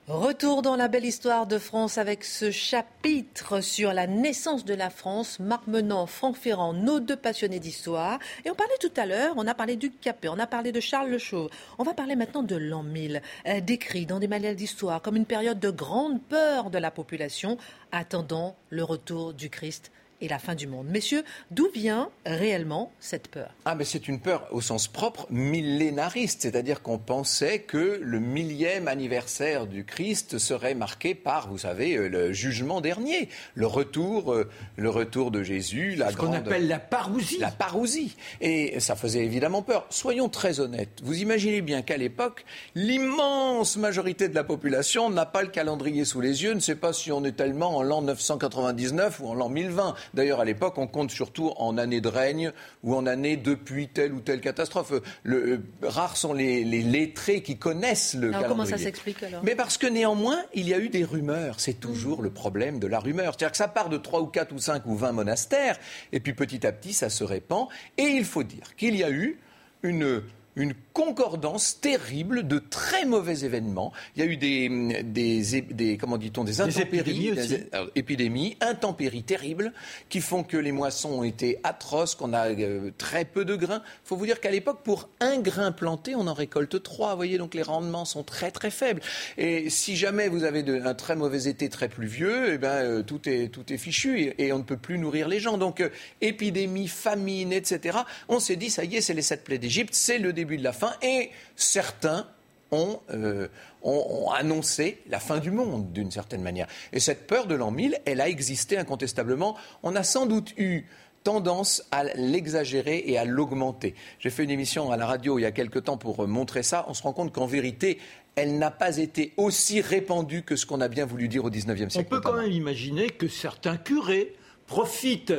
[0.09, 4.89] Retour dans la belle histoire de France avec ce chapitre sur la naissance de la
[4.89, 5.39] France.
[5.39, 8.19] Marc Menant, Franck Ferrand, nos deux passionnés d'histoire.
[8.43, 10.81] Et on parlait tout à l'heure, on a parlé du Capet, on a parlé de
[10.81, 11.49] Charles Le Chauve.
[11.77, 15.25] On va parler maintenant de l'an 1000, euh, décrit dans des manuels d'histoire comme une
[15.25, 17.57] période de grande peur de la population,
[17.93, 19.92] attendant le retour du Christ
[20.23, 20.87] et la fin du monde.
[20.87, 23.53] Messieurs, d'où vient réellement cette peur?
[23.65, 28.87] Ah, mais c'est une peur au sens propre millénariste, c'est-à-dire qu'on pensait que le millième
[28.87, 34.49] anniversaire du Christ serait marqué par, vous savez, euh, le jugement dernier, le retour, euh,
[34.77, 37.39] le retour de Jésus, la Ce qu'on appelle la parousie.
[37.39, 38.15] La parousie.
[38.39, 39.85] Et ça faisait évidemment peur.
[39.89, 41.01] Soyons très honnêtes.
[41.03, 46.21] Vous imaginez bien qu'à l'époque, l'immense majorité de la population n'a pas le calendrier sous
[46.21, 49.49] les yeux, ne sait pas si on est tellement en l'an 999 ou en l'an
[49.49, 49.95] 1020.
[50.13, 52.51] D'ailleurs, à l'époque, on compte surtout en année de règne
[52.83, 54.93] ou en année depuis telle ou telle catastrophe.
[55.23, 58.47] Le, euh, rares sont les, lettrés qui connaissent le calendrier.
[58.47, 59.43] Comment ça s'explique alors?
[59.43, 61.59] Mais parce que néanmoins, il y a eu des rumeurs.
[61.59, 63.33] C'est toujours le problème de la rumeur.
[63.33, 65.79] C'est-à-dire que ça part de 3 ou 4 ou 5 ou 20 monastères,
[66.11, 67.67] et puis petit à petit, ça se répand.
[67.97, 69.39] Et il faut dire qu'il y a eu
[69.81, 70.21] une
[70.55, 73.91] une concordance terrible de très mauvais événements.
[74.15, 79.73] Il y a eu des, des, comment dit-on, des intempéries, des épidémies, intempéries terribles
[80.09, 83.81] qui font que les moissons ont été atroces, qu'on a euh, très peu de grains.
[83.83, 87.11] Il faut vous dire qu'à l'époque, pour un grain planté, on en récolte trois.
[87.11, 89.01] Vous voyez, donc les rendements sont très très faibles.
[89.37, 93.27] Et si jamais vous avez un très mauvais été très pluvieux, eh ben, euh, tout,
[93.27, 95.57] est, tout est fichu et, on ne peut plus nourrir les gens.
[95.57, 95.89] Donc, euh,
[96.21, 97.99] épidémie, famine, etc.
[98.27, 100.63] On s'est dit, ça y est, c'est les sept plaies d'Égypte, c'est le début de
[100.63, 100.82] la fin.
[101.01, 102.27] Et certains
[102.73, 103.47] euh,
[103.83, 106.67] ont, annoncé la fin du monde d'une certaine manière.
[106.93, 109.57] Et cette peur de l'an 1000, elle a existé incontestablement.
[109.83, 110.85] On a sans doute eu
[111.23, 113.93] tendance à l'exagérer et à l'augmenter.
[114.19, 116.85] J'ai fait une émission à la radio il y a quelque temps pour montrer ça.
[116.87, 117.99] On se rend compte qu'en vérité,
[118.35, 121.91] elle n'a pas été aussi répandue que ce qu'on a bien voulu dire au XIXe
[121.91, 121.99] siècle.
[121.99, 124.33] On peut quand même imaginer que certains curés
[124.67, 125.33] profitent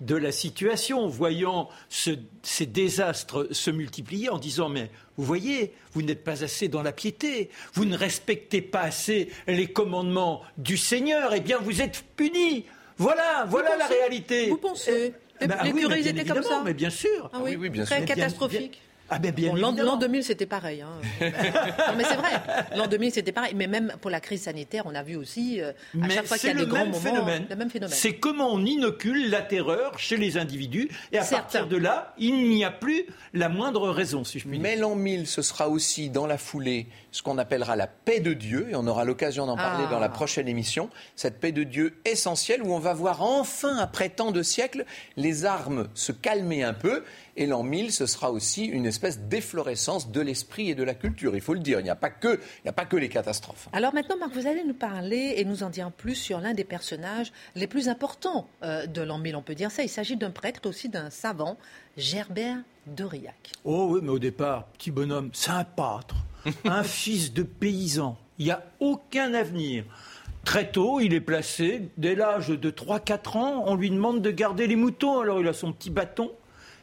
[0.00, 6.22] de la situation, voyant ces désastres se multiplier en disant mais vous voyez, vous n'êtes
[6.22, 11.40] pas assez dans la piété, vous ne respectez pas assez les commandements du Seigneur, eh
[11.40, 12.64] bien vous êtes punis.
[12.96, 14.48] Voilà, voilà la réalité.
[14.48, 17.30] Vous pensez eh, Les, bah curés, étaient comme ça Mais bien sûr.
[17.32, 18.80] Ah oui, oui, bien Très catastrophique.
[19.10, 20.82] Ah ben bien L'an 2000, c'était pareil.
[20.82, 21.00] Hein.
[21.20, 22.30] non, mais c'est vrai.
[22.76, 23.52] L'an 2000, c'était pareil.
[23.54, 26.50] Mais même pour la crise sanitaire, on a vu aussi, euh, à chaque fois qu'il
[26.50, 27.46] y a des grands moments, phénomène.
[27.48, 27.96] le même phénomène.
[27.96, 30.90] C'est comment on inocule la terreur chez les individus.
[31.12, 34.58] Et à partir de là, il n'y a plus la moindre raison, si je puis
[34.58, 34.62] dire.
[34.62, 36.86] Mais l'an 1000, ce sera aussi dans la foulée
[37.18, 38.68] ce qu'on appellera la paix de Dieu.
[38.70, 40.08] Et on aura l'occasion d'en parler dans la ah.
[40.08, 40.88] prochaine émission.
[41.16, 44.84] Cette paix de Dieu essentielle où on va voir enfin, après tant de siècles,
[45.16, 47.02] les armes se calmer un peu
[47.36, 51.34] et l'an 1000, ce sera aussi une espèce d'efflorescence de l'esprit et de la culture.
[51.34, 53.08] Il faut le dire, il n'y a, pas que, il n'y a pas que les
[53.08, 53.68] catastrophes.
[53.72, 56.64] Alors maintenant, Marc, vous allez nous parler et nous en dire plus sur l'un des
[56.64, 59.82] personnages les plus importants euh, de l'an 1000, on peut dire ça.
[59.82, 61.56] Il s'agit d'un prêtre, aussi d'un savant,
[61.96, 63.52] Gerbert d'Aurillac.
[63.64, 66.14] Oh oui, mais au départ, petit bonhomme, c'est un pâtre,
[66.64, 68.16] un fils de paysan.
[68.38, 69.84] Il n'y a aucun avenir.
[70.44, 74.66] Très tôt, il est placé, dès l'âge de 3-4 ans, on lui demande de garder
[74.66, 75.20] les moutons.
[75.20, 76.30] Alors il a son petit bâton,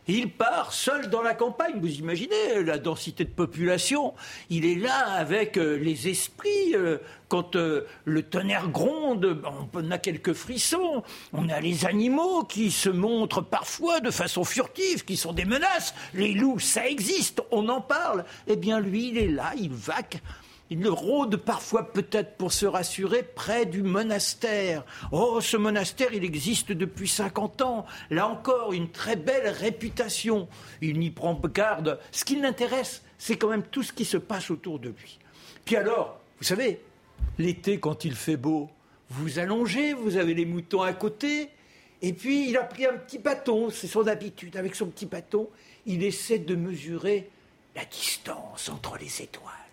[0.07, 1.79] il part seul dans la campagne.
[1.79, 4.13] Vous imaginez la densité de population.
[4.49, 6.75] Il est là avec euh, les esprits.
[6.75, 9.41] Euh, quand euh, le tonnerre gronde,
[9.73, 11.03] on a quelques frissons.
[11.33, 15.95] On a les animaux qui se montrent parfois de façon furtive, qui sont des menaces.
[16.13, 18.25] Les loups, ça existe, on en parle.
[18.47, 20.21] Eh bien, lui, il est là, il vaque
[20.69, 24.83] il rôde parfois peut-être pour se rassurer près du monastère.
[25.11, 27.85] Oh, ce monastère, il existe depuis 50 ans.
[28.09, 30.47] Là encore, une très belle réputation.
[30.81, 31.99] Il n'y prend garde.
[32.11, 35.19] Ce qui l'intéresse, c'est quand même tout ce qui se passe autour de lui.
[35.65, 36.81] Puis alors, vous savez,
[37.37, 38.69] l'été, quand il fait beau,
[39.09, 41.49] vous allongez, vous avez les moutons à côté,
[42.01, 44.57] et puis il a pris un petit bâton, c'est son habitude.
[44.57, 45.47] Avec son petit bâton,
[45.85, 47.29] il essaie de mesurer
[47.75, 49.64] la distance entre les étoiles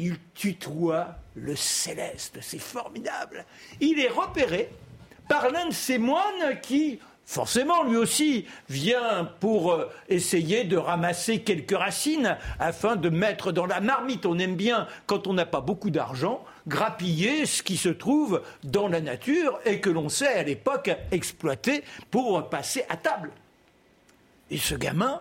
[0.00, 2.38] il tutoie le céleste.
[2.40, 3.44] C'est formidable.
[3.80, 4.70] Il est repéré
[5.28, 11.42] par l'un de ces moines qui, forcément, lui aussi, vient pour euh, essayer de ramasser
[11.42, 14.24] quelques racines afin de mettre dans la marmite.
[14.24, 18.88] On aime bien, quand on n'a pas beaucoup d'argent, grappiller ce qui se trouve dans
[18.88, 23.30] la nature et que l'on sait à l'époque exploiter pour passer à table.
[24.50, 25.20] Et ce gamin,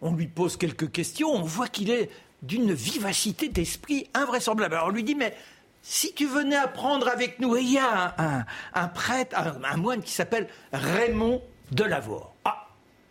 [0.00, 2.08] on lui pose quelques questions, on voit qu'il est
[2.46, 4.74] d'une vivacité d'esprit invraisemblable.
[4.74, 5.34] Alors on lui dit, mais
[5.82, 10.48] si tu venais apprendre avec nous, il y a un, prêtre, un, moine qui s'appelle
[10.72, 12.34] Raymond de Lavore.
[12.44, 12.68] Ah,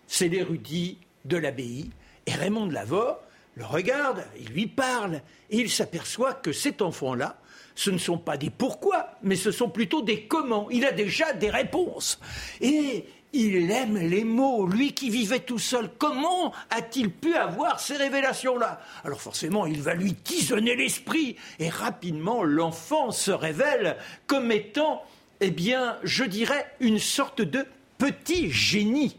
[0.08, 1.90] c'est l'érudit de l'abbaye.
[2.26, 3.20] Et Raymond de Lavore
[3.56, 7.38] le regarde, il lui parle, et il s'aperçoit que cet enfant-là,
[7.74, 10.70] ce ne sont pas des pourquoi, mais ce sont plutôt des comment.
[10.72, 12.20] Il a déjà des réponses.
[12.60, 15.90] Et il aime les mots, lui qui vivait tout seul.
[15.98, 18.82] Comment a-t-il pu avoir ces révélations-là?
[19.04, 25.04] Alors forcément, il va lui tisonner l'esprit, et rapidement, l'enfant se révèle comme étant,
[25.42, 27.66] eh bien, je dirais, une sorte de
[27.98, 29.18] petit génie.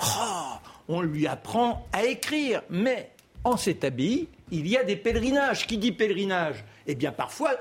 [0.00, 3.10] Oh, on lui apprend à écrire, mais
[3.44, 5.66] en cet abbaye, il y a des pèlerinages.
[5.66, 6.64] Qui dit pèlerinage?
[6.86, 7.52] Eh bien, parfois,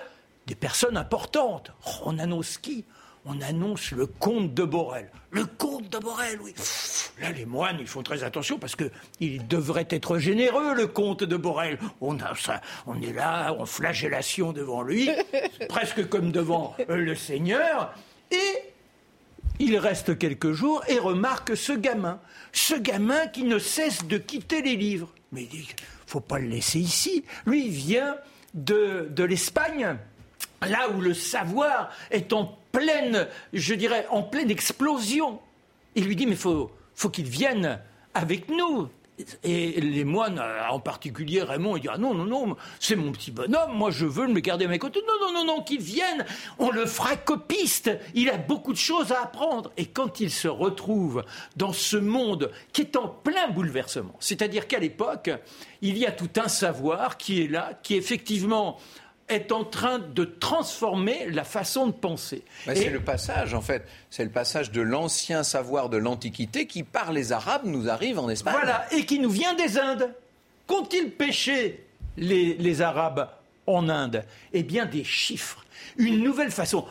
[0.45, 1.71] des personnes importantes.
[2.05, 2.11] Oh,
[3.25, 5.09] on annonce le comte de Borel.
[5.31, 6.53] Le comte de Borel, oui.
[7.19, 11.35] Là, les moines, ils font très attention parce qu'il devrait être généreux, le comte de
[11.35, 11.79] Borel.
[12.01, 15.09] On, a ça, on est là, en flagellation devant lui,
[15.69, 17.93] presque comme devant euh, le Seigneur.
[18.31, 18.73] Et
[19.59, 22.19] il reste quelques jours et remarque ce gamin.
[22.51, 25.09] Ce gamin qui ne cesse de quitter les livres.
[25.31, 25.67] Mais il dit,
[26.05, 27.25] faut pas le laisser ici.
[27.45, 28.17] Lui, il vient
[28.53, 29.97] de, de l'Espagne
[30.61, 35.39] là où le savoir est en pleine, je dirais, en pleine explosion.
[35.95, 37.79] Il lui dit, mais faut, faut qu'il vienne
[38.13, 38.89] avec nous.
[39.45, 43.31] Et les moines, en particulier Raymond, il dit Ah non, non, non, c'est mon petit
[43.31, 44.99] bonhomme, moi je veux me garder à mes côtés.
[45.07, 46.25] Non, non, non, non, qu'il vienne,
[46.59, 49.71] on le fera copiste, il a beaucoup de choses à apprendre.
[49.77, 51.23] Et quand il se retrouve
[51.55, 55.31] dans ce monde qui est en plein bouleversement, c'est-à-dire qu'à l'époque,
[55.81, 58.77] il y a tout un savoir qui est là, qui effectivement
[59.27, 62.43] est en train de transformer la façon de penser.
[62.65, 63.83] C'est le passage, en fait.
[64.09, 68.29] C'est le passage de l'ancien savoir de l'Antiquité qui, par les Arabes, nous arrive en
[68.29, 68.55] Espagne.
[68.55, 70.13] Voilà, et qui nous vient des Indes.
[70.67, 71.85] Qu'ont-ils pêché,
[72.17, 73.29] les, les Arabes,
[73.67, 74.23] en Inde
[74.53, 75.65] Eh bien, des chiffres
[75.97, 76.85] une nouvelle façon.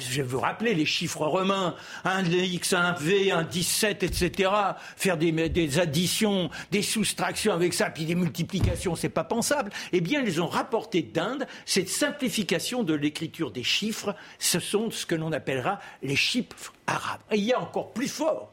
[0.00, 4.50] je vais vous rappeler les chiffres romains, un X, un V, un 17, etc.
[4.96, 9.70] Faire des, additions, des soustractions avec ça, puis des multiplications, c'est pas pensable.
[9.92, 14.14] Eh bien, ils ont rapporté d'Inde cette simplification de l'écriture des chiffres.
[14.38, 17.20] Ce sont ce que l'on appellera les chiffres arabes.
[17.30, 18.52] Et il y a encore plus fort,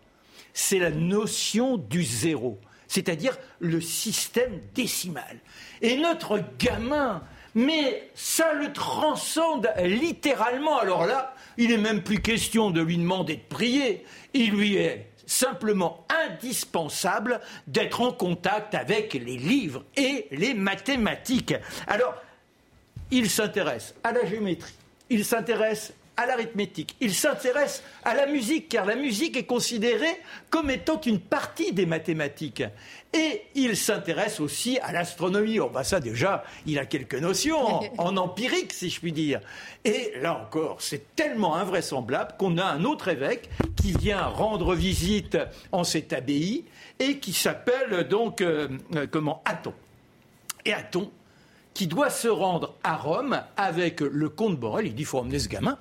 [0.54, 5.39] c'est la notion du zéro c'est-à-dire le système décimal.
[5.82, 7.23] Et notre gamin,
[7.56, 10.78] mais ça le transcende littéralement.
[10.78, 14.06] Alors là, il n'est même plus question de lui demander de prier.
[14.34, 21.56] Il lui est simplement indispensable d'être en contact avec les livres et les mathématiques.
[21.88, 22.13] Alors,
[23.10, 24.74] il s'intéresse à la géométrie,
[25.10, 26.95] il s'intéresse à l'arithmétique.
[27.01, 31.86] Il s'intéresse à la musique, car la musique est considérée comme étant une partie des
[31.86, 32.63] mathématiques.
[33.13, 35.60] Et il s'intéresse aussi à l'astronomie.
[35.60, 39.39] Oh, bah ça déjà, il a quelques notions en, empirique, si je puis dire.
[39.84, 45.38] Et là encore, c'est tellement invraisemblable qu'on a un autre évêque qui vient rendre visite
[45.71, 46.65] en cette abbaye
[46.99, 49.73] et qui s'appelle donc, euh, euh, comment, Athon.
[50.65, 51.12] Et Athon,
[51.73, 55.39] qui doit se rendre à Rome avec le comte Borel, il dit, il faut emmener
[55.39, 55.78] ce gamin.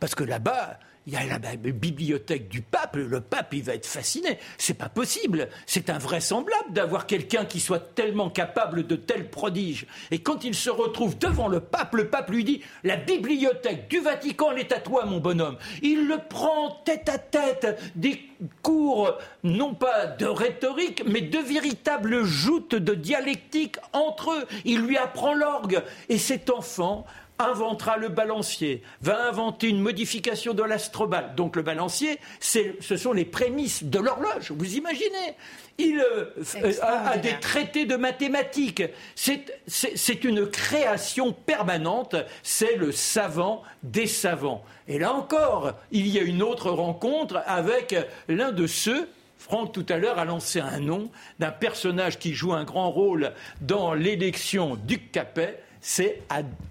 [0.00, 3.86] Parce que là-bas, il y a la bibliothèque du pape, le pape, il va être
[3.86, 4.40] fasciné.
[4.58, 5.48] C'est pas possible.
[5.64, 9.86] C'est invraisemblable d'avoir quelqu'un qui soit tellement capable de tels prodiges.
[10.10, 14.00] Et quand il se retrouve devant le pape, le pape lui dit La bibliothèque du
[14.00, 15.58] Vatican, elle est à toi, mon bonhomme.
[15.80, 18.20] Il le prend tête à tête, des
[18.62, 24.46] cours, non pas de rhétorique, mais de véritables joutes de dialectique entre eux.
[24.64, 25.84] Il lui apprend l'orgue.
[26.08, 27.06] Et cet enfant
[27.38, 31.34] inventera le balancier, va inventer une modification de l'astrobal.
[31.36, 35.36] Donc le balancier, ce sont les prémices de l'horloge, vous imaginez
[35.78, 38.82] Il euh, a, des traités de mathématiques.
[39.14, 44.64] C'est une création permanente, c'est le savant des savants.
[44.88, 47.94] Et là encore, il y a une autre rencontre avec
[48.28, 52.52] l'un de ceux Franck, tout à l'heure, a lancé un nom d'un personnage qui joue
[52.52, 56.22] un grand rôle dans l'élection du Capet, c'est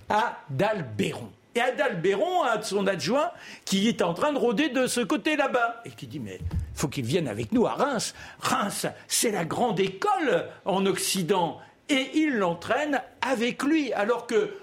[0.10, 1.32] Adalbéron.
[1.56, 3.32] Et Adalbéron a son adjoint
[3.64, 6.42] qui est en train de rôder de ce côté là-bas et qui dit mais
[6.74, 8.14] faut qu'il vienne avec nous à Reims.
[8.42, 11.60] Reims, c'est la grande école en Occident.
[11.88, 14.58] Et il l'entraîne avec lui, alors que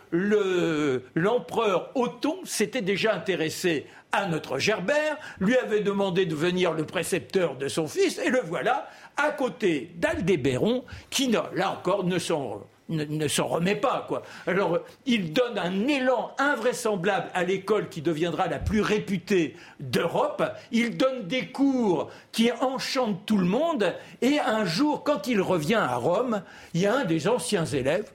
[1.15, 7.57] l'empereur Othon s'était déjà intéressé à notre Gerbert, lui avait demandé de venir le précepteur
[7.57, 8.87] de son fils, et le voilà
[9.17, 12.61] à côté d'Aldébéron, qui, là encore, ne s'en
[12.93, 14.23] ne, s'en remet pas, quoi.
[14.47, 20.43] Alors, il donne un élan invraisemblable à l'école qui deviendra la plus réputée d'Europe.
[20.71, 23.95] Il donne des cours qui enchantent tout le monde.
[24.21, 26.43] Et un jour, quand il revient à Rome,
[26.75, 28.11] il y a un des anciens élèves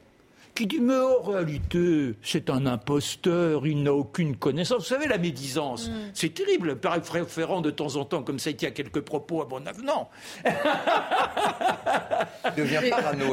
[0.58, 4.80] qui dit mais en réalité c'est un imposteur, il n'a aucune connaissance.
[4.80, 5.94] Vous savez la médisance, mm.
[6.16, 6.78] c'est terrible.
[6.78, 10.10] Par Ferrand de temps en temps comme ça il tient quelques propos à bon avenant.
[12.46, 13.26] il devient parano.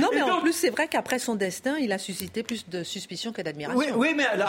[0.00, 3.32] non mais en plus c'est vrai qu'après son destin il a suscité plus de suspicion
[3.32, 3.78] que d'admiration.
[3.78, 4.48] Oui, oui mais alors,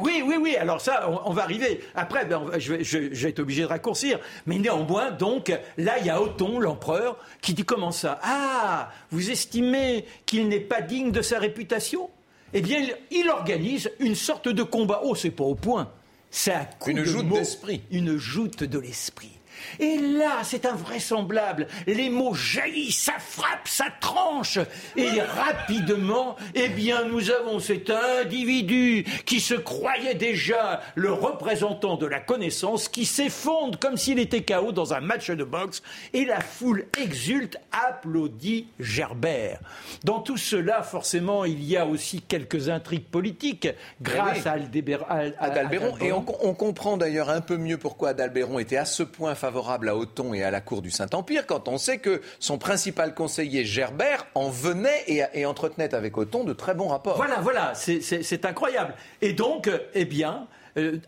[0.00, 3.40] oui oui oui alors ça on, va arriver après ben, je, vais, je, vais être
[3.40, 7.92] obligé de raccourcir mais néanmoins donc là il y a Othon l'empereur qui dit comment
[7.92, 8.18] ça?
[8.22, 12.08] Ah vous estimez qu'il n'est pas digne de sa réputation?
[12.54, 15.00] Eh bien, il organise une sorte de combat.
[15.02, 15.90] Oh, c'est pas au point.
[16.30, 17.82] C'est un coup une de joute d'esprit.
[17.90, 19.32] Une joute de l'esprit.
[19.78, 21.66] Et là, c'est invraisemblable.
[21.86, 24.58] Les mots jaillissent, ça frappe, ça tranche.
[24.96, 32.06] Et rapidement, eh bien, nous avons cet individu qui se croyait déjà le représentant de
[32.06, 35.82] la connaissance, qui s'effondre comme s'il était KO dans un match de boxe.
[36.12, 39.58] Et la foule exulte, applaudit Gerbert.
[40.04, 43.68] Dans tout cela, forcément, il y a aussi quelques intrigues politiques
[44.00, 44.48] grâce Eh oui.
[44.48, 45.94] à Aldébert- à- à- Adalbéron.
[46.00, 46.22] Et on
[46.54, 49.59] comprend d'ailleurs un peu mieux pourquoi Adalbéron était à ce point favorable
[49.90, 53.64] à Othon et à la cour du Saint-Empire quand on sait que son principal conseiller
[53.64, 57.16] Gerbert en venait et, et entretenait avec Othon de très bons rapports.
[57.16, 58.00] Voilà, voilà, c'est-
[58.46, 58.94] incroyable.
[59.20, 60.46] Et donc, euh, eh bien,
[60.78, 60.98] euh,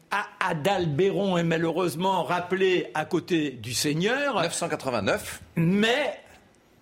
[0.40, 5.40] Adalbéron est malheureusement rappelé à côté du Seigneur, 989.
[5.56, 6.18] mais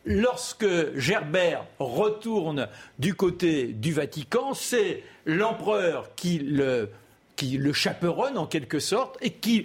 [0.04, 0.66] lorsque
[0.96, 2.68] Gerbert retourne
[2.98, 6.90] du côté du Vatican, c'est l'empereur qui le
[7.40, 9.64] qui le chaperonne en quelque sorte et qui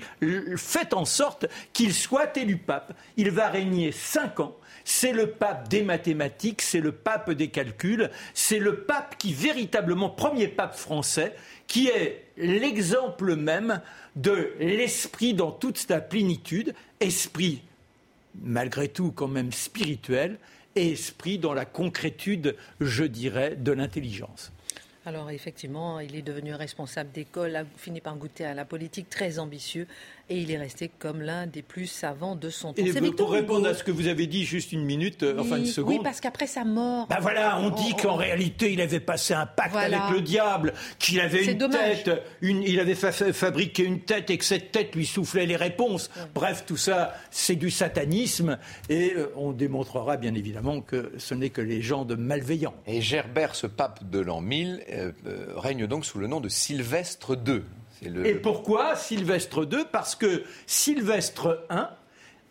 [0.56, 2.94] fait en sorte qu'il soit élu pape.
[3.18, 4.56] Il va régner cinq ans.
[4.86, 10.10] C'est le pape des mathématiques, c'est le pape des calculs, c'est le pape qui véritablement,
[10.10, 11.36] premier pape français,
[11.68, 13.82] qui est l'exemple même
[14.16, 17.62] de l'esprit dans toute sa plénitude, esprit
[18.42, 20.38] malgré tout quand même spirituel
[20.78, 24.54] et esprit dans la concrétude, je dirais, de l'intelligence.
[25.08, 29.38] Alors effectivement, il est devenu responsable d'école, a fini par goûter à la politique, très
[29.38, 29.86] ambitieux,
[30.30, 32.82] et il est resté comme l'un des plus savants de son temps.
[32.82, 33.70] Et C'est pour Victor répondre Hugo.
[33.70, 35.94] à ce que vous avez dit, juste une minute, euh, enfin une seconde.
[35.94, 39.34] Oui, parce qu'après sa mort, Ben voilà, on dit Oh, qu'en réalité, il avait passé
[39.34, 40.04] un pacte Voilà.
[40.06, 42.04] avec le diable, qu'il avait C'est une dommage.
[42.04, 45.46] tête, une- il avait fa- fa- fabriqué une tête et que cette tête lui soufflait
[45.46, 46.10] les réponses.
[46.34, 48.58] Bref, tout ça, c'est du satanisme
[48.90, 52.74] et euh, on démontrera bien évidemment que ce n'est que les gens de malveillants.
[52.88, 56.50] Et Gerbert, ce pape de l'an 1000, euh, euh, règne donc sous le nom de
[56.50, 57.62] Sylvestre II.
[58.04, 61.84] Et pourquoi Sylvestre II Parce que Sylvestre I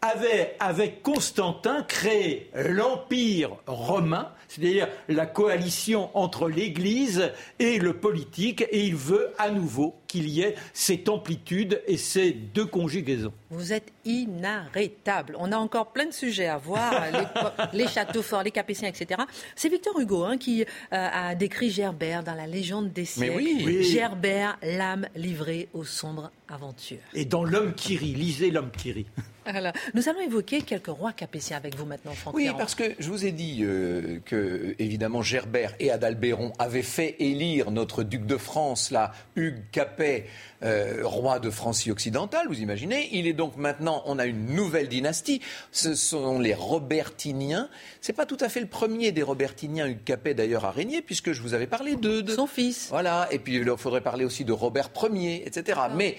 [0.02, 8.84] avait, avec Constantin, créé l'Empire romain, c'est-à-dire la coalition entre l'Église et le politique, et
[8.84, 13.32] il veut à nouveau qu'il y ait cette amplitude et ces deux conjugaisons.
[13.50, 15.34] vous êtes inarrêtable.
[15.40, 16.92] On a encore plein de sujets à voir,
[17.72, 19.22] les, les châteaux forts, les capétiens, etc.
[19.56, 23.36] C'est Victor Hugo hein, qui euh, a décrit Gerbert dans la légende des Mais siècles.
[23.36, 23.62] oui.
[23.64, 23.82] Oui.
[23.82, 26.98] Gerbert, l'âme livrée aux sombres aventures.
[27.14, 29.06] Et dans L'homme qui rit, lisez L'homme qui rit.
[29.94, 32.56] Nous allons évoquer quelques rois capétiens avec vous maintenant, Franck Oui, Ferrand.
[32.58, 37.70] parce que je vous ai dit euh, que, évidemment, Gerbert et Adalbéron avaient fait élire
[37.70, 40.03] notre duc de France, là, Hugues Capet,
[40.62, 43.08] euh, roi de Francie occidentale, vous imaginez.
[43.12, 45.40] Il est donc maintenant, on a une nouvelle dynastie.
[45.72, 47.68] Ce sont les Robertiniens.
[48.00, 51.32] C'est pas tout à fait le premier des Robertiniens, Hugues Capet d'ailleurs, à régner, puisque
[51.32, 52.20] je vous avais parlé de.
[52.20, 52.88] de- Son fils.
[52.90, 55.80] Voilà, et puis il faudrait parler aussi de Robert Ier, etc.
[55.94, 56.16] Mais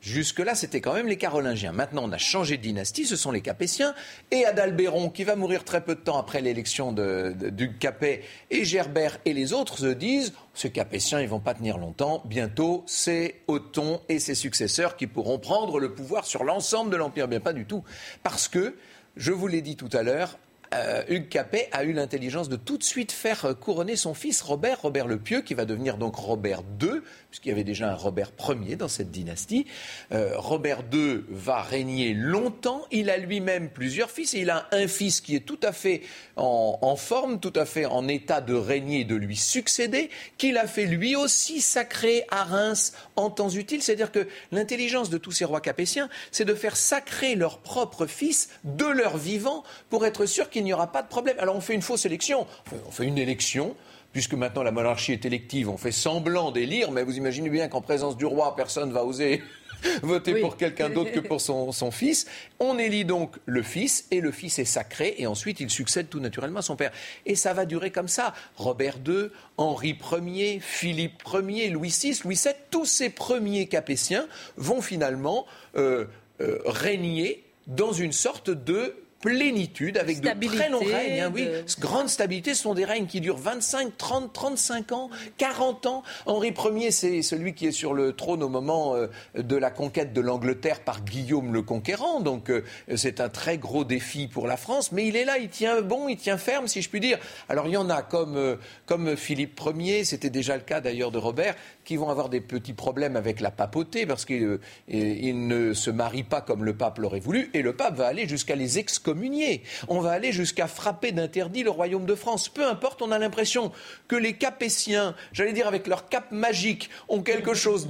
[0.00, 1.72] jusque-là, c'était quand même les Carolingiens.
[1.72, 3.94] Maintenant, on a changé de dynastie, ce sont les Capétiens,
[4.30, 8.64] et Adalbéron, qui va mourir très peu de temps après l'élection de, d'Hugues Capet, et
[8.64, 13.40] Gerbert et les autres se disent, ces Capétiens, ils vont pas tenir longtemps, bientôt, c'est
[13.48, 17.28] Othon et ses successeurs qui pourront prendre le pouvoir sur l'ensemble de l'Empire.
[17.28, 17.84] Bien pas du tout.
[18.22, 18.76] Parce que,
[19.16, 20.38] je vous l'ai dit tout à l'heure,
[20.74, 24.42] euh, Hugues Capet a eu l'intelligence de tout de suite faire euh, couronner son fils
[24.42, 27.00] Robert, Robert le Pieux, qui va devenir donc Robert II,
[27.30, 29.66] puisqu'il y avait déjà un Robert Ier dans cette dynastie.
[30.12, 32.82] Euh, Robert II va régner longtemps.
[32.90, 36.02] Il a lui-même plusieurs fils et il a un fils qui est tout à fait
[36.36, 40.66] en, forme, tout à fait en état de régner et de lui succéder, qu'il a
[40.66, 43.82] fait lui aussi sacrer à Reims en temps utile.
[43.82, 48.50] C'est-à-dire que l'intelligence de tous ces rois capétiens, c'est de faire sacrer leur propre fils
[48.64, 51.36] de leur vivant pour être sûr qu'il n'y aura pas de problème.
[51.38, 53.74] Alors on fait une fausse élection, Enfin, on fait une élection.
[54.12, 57.82] Puisque maintenant la monarchie est élective, on fait semblant d'élire, mais vous imaginez bien qu'en
[57.82, 59.42] présence du roi, personne ne va oser
[60.02, 60.40] voter Oui.
[60.40, 62.26] pour quelqu'un d'autre que pour son, son fils.
[62.58, 66.20] On élit donc le fils, et le fils est sacré, et ensuite il succède tout
[66.20, 66.92] naturellement à son père.
[67.26, 68.32] Et ça va durer comme ça.
[68.56, 74.80] Robert II, Henri Ier, Philippe Ier, Louis VI, Louis VII, tous ces premiers capétiens vont
[74.80, 75.44] finalement
[75.76, 76.06] euh,
[76.40, 81.20] euh, régner dans une sorte de plénitude avec Stabilité, de très longs règnes.
[81.20, 81.44] hein, oui.
[81.46, 86.02] de- Grande stabilité, ce sont des règnes qui durent 25, 30, 35 ans, 40 ans.
[86.26, 90.12] Henri Ier, c'est celui qui est sur le trône au moment euh, de la conquête
[90.12, 92.20] de l'Angleterre par Guillaume le Conquérant.
[92.20, 92.62] Donc euh,
[92.94, 94.92] c'est un très gros défi pour la France.
[94.92, 97.18] Mais il est là, il tient bon, il tient ferme, si je puis dire.
[97.48, 98.56] Alors il y en a comme, euh,
[98.86, 101.54] comme Philippe Ier, c'était déjà le cas d'ailleurs de Robert,
[101.86, 104.58] qui vont avoir des petits problèmes avec la papauté parce qu'ils
[104.92, 108.28] euh, ne se marient pas comme le pape l'aurait voulu et le pape va aller
[108.28, 109.62] jusqu'à les excommunier.
[109.88, 112.48] On va aller jusqu'à frapper d'interdit le royaume de France.
[112.48, 113.72] Peu importe, on a l'impression
[114.08, 117.88] que les capétiens, j'allais dire avec leur cap magique, ont quelque chose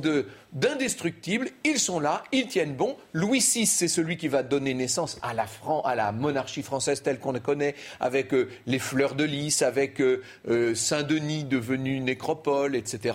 [0.53, 1.49] d'indestructible.
[1.64, 2.97] Ils sont là, ils tiennent bon.
[3.14, 5.47] Louis VI, c'est celui qui va donner naissance à la,
[5.84, 10.03] à la monarchie française telle qu'on la connaît, avec euh, les fleurs de lys, avec
[10.03, 13.14] euh, Saint-Denis devenu nécropole, etc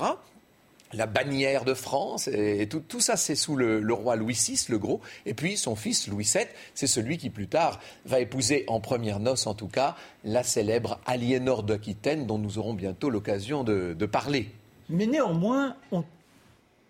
[0.93, 5.01] la bannière de France, et, tout, ça c'est sous le, roi Louis VI, le gros,
[5.25, 9.19] et puis son fils Louis VII, c'est celui qui plus tard va épouser en première
[9.19, 14.05] noce en tout cas la célèbre Aliénor d'Aquitaine dont nous aurons bientôt l'occasion de, de
[14.05, 14.49] parler.
[14.89, 16.03] Mais néanmoins, on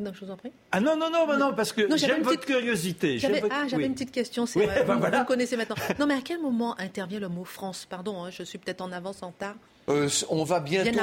[0.02, 0.52] non, je vous en prie.
[0.72, 3.20] Ah non, non, non, non parce que j'aime votre curiosité.
[3.52, 4.84] Ah, j'avais une petite question, c'est vrai.
[4.88, 5.76] Ben vous, vous, connaissez maintenant.
[6.00, 7.86] Non, mais à quel moment intervient le mot France?
[7.88, 9.56] Pardon, hein, je suis peut-être en avance, en retard.
[9.90, 11.00] Euh, on va bientôt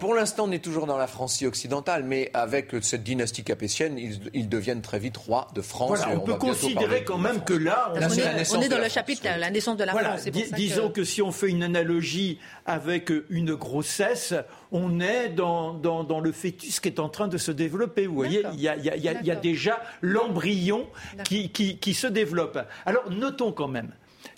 [0.00, 4.48] Pour l'instant, on est toujours dans la Francie occidentale, mais avec cette dynastie capétienne, ils,
[4.48, 6.00] deviennent très vite rois de France.
[6.12, 9.84] on, peut considérer quand même que là, on, est, dans le chapitre la naissance de
[9.84, 10.26] la France.
[10.54, 11.04] disons que...
[11.04, 14.34] si on fait une analogie avec une grossesse,
[14.70, 15.80] on est dans,
[16.22, 18.06] le fœtus qui est en train de se développer.
[18.06, 20.86] Vous voyez, il y, a, déjà l'embryon
[21.24, 22.58] qui, qui se développe.
[22.86, 23.92] Alors notons quand même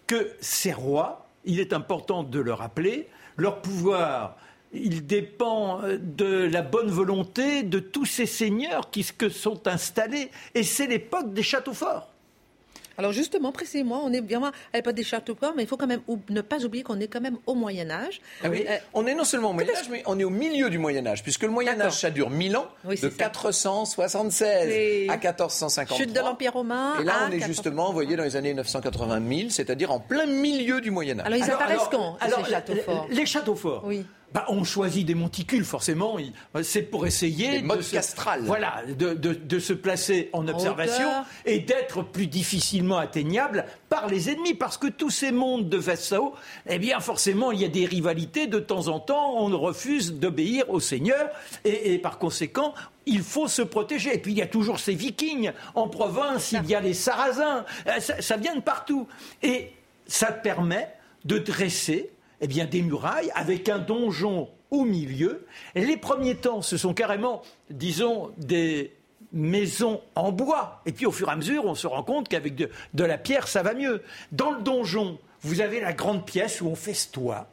[0.07, 4.37] que ces rois, il est important de le rappeler, leur pouvoir,
[4.72, 10.30] il dépend euh, de la bonne volonté de tous ces seigneurs qui se sont installés.
[10.55, 12.13] Et c'est l'époque des châteaux forts.
[12.99, 15.86] Alors justement, précisément, on est bien à l'époque des châteaux forts, mais il faut quand
[15.86, 18.20] même ne pas oublier qu'on est quand même au Moyen Âge.
[18.42, 18.64] Ah oui.
[18.68, 21.07] Euh, on est non seulement au Moyen Âge, mais on est au milieu du Moyen
[21.07, 25.97] Âge, puisque le Moyen Âge, ça dure 1000 ans, de 476 à 1453.
[25.97, 26.95] Chute de l'Empire romain.
[27.01, 30.26] Et là, on est justement, vous voyez, dans les années 980 000, c'est-à-dire en plein
[30.26, 31.26] milieu du Moyen Âge.
[31.26, 33.07] Alors ils apparaissent quand, ces châteaux forts?
[33.11, 33.82] Les châteaux forts?
[33.86, 34.05] Oui.
[34.35, 36.16] Bah, on choisit des monticules, forcément.
[36.64, 37.97] C'est pour essayer de se,
[38.43, 41.09] voilà, de, se placer en observation
[41.47, 44.55] et d'être plus difficilement atteignable par les ennemis.
[44.55, 46.35] Parce que tous ces mondes de vassaux,
[46.68, 48.49] eh bien, forcément, il y a des rivalités.
[48.49, 51.30] De temps en temps, on refuse d'obéir au Seigneur.
[51.64, 52.74] Et, par conséquent,
[53.07, 54.16] il faut se protéger.
[54.16, 55.53] Et puis il y a toujours ces vikings.
[55.76, 57.64] En province, il y a les sarrasins.
[57.87, 59.07] Euh, ça, ça vient de partout.
[59.45, 59.70] Et
[60.09, 60.89] ça permet
[61.24, 62.11] de dresser
[62.45, 65.47] eh bien, des murailles avec un donjon au milieu.
[65.74, 67.40] les premiers temps, ce sont carrément,
[67.70, 68.92] disons, des
[69.32, 70.82] maisons en bois.
[70.84, 72.68] Et puis au fur et à mesure, on se rend compte qu'avec de,
[73.03, 74.03] la pierre, ça va mieux.
[74.30, 77.49] Dans le donjon, vous avez la grande pièce où on festoie,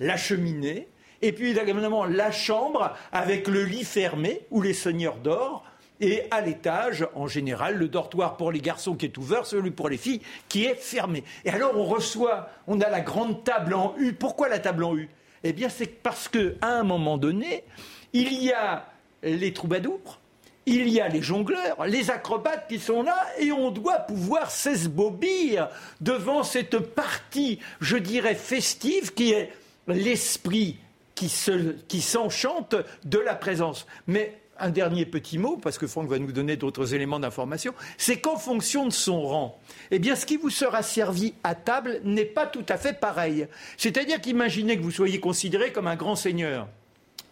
[0.00, 0.88] la cheminée,
[1.22, 5.60] et puis également la chambre avec le lit fermé où les seigneurs dorment
[6.00, 9.88] et à l'étage, en général, le dortoir pour les garçons qui est ouvert, celui pour
[9.88, 11.24] les filles qui est fermé.
[11.44, 14.14] Et alors on reçoit, on a la grande table en U.
[14.14, 15.08] Pourquoi la table en U?
[15.44, 17.64] Eh bien c'est parce qu'à un moment donné,
[18.12, 18.86] il y a
[19.22, 20.18] les troubadours,
[20.66, 25.68] il y a les jongleurs, les acrobates qui sont là, et on doit pouvoir s'esbobir
[26.00, 29.52] devant cette partie, je dirais, festive qui est
[29.86, 30.78] l'esprit
[31.14, 33.86] qui s'enchante de la présence.
[34.06, 38.20] Mais un dernier petit mot, parce que Franck va nous donner d'autres éléments d'information, c'est
[38.20, 42.24] qu'en fonction de son rang, eh bien, ce qui vous sera servi à table n'est
[42.24, 43.46] pas tout à fait pareil.
[43.76, 46.68] C'est-à-dire qu'imaginez que vous soyez considéré comme un grand seigneur.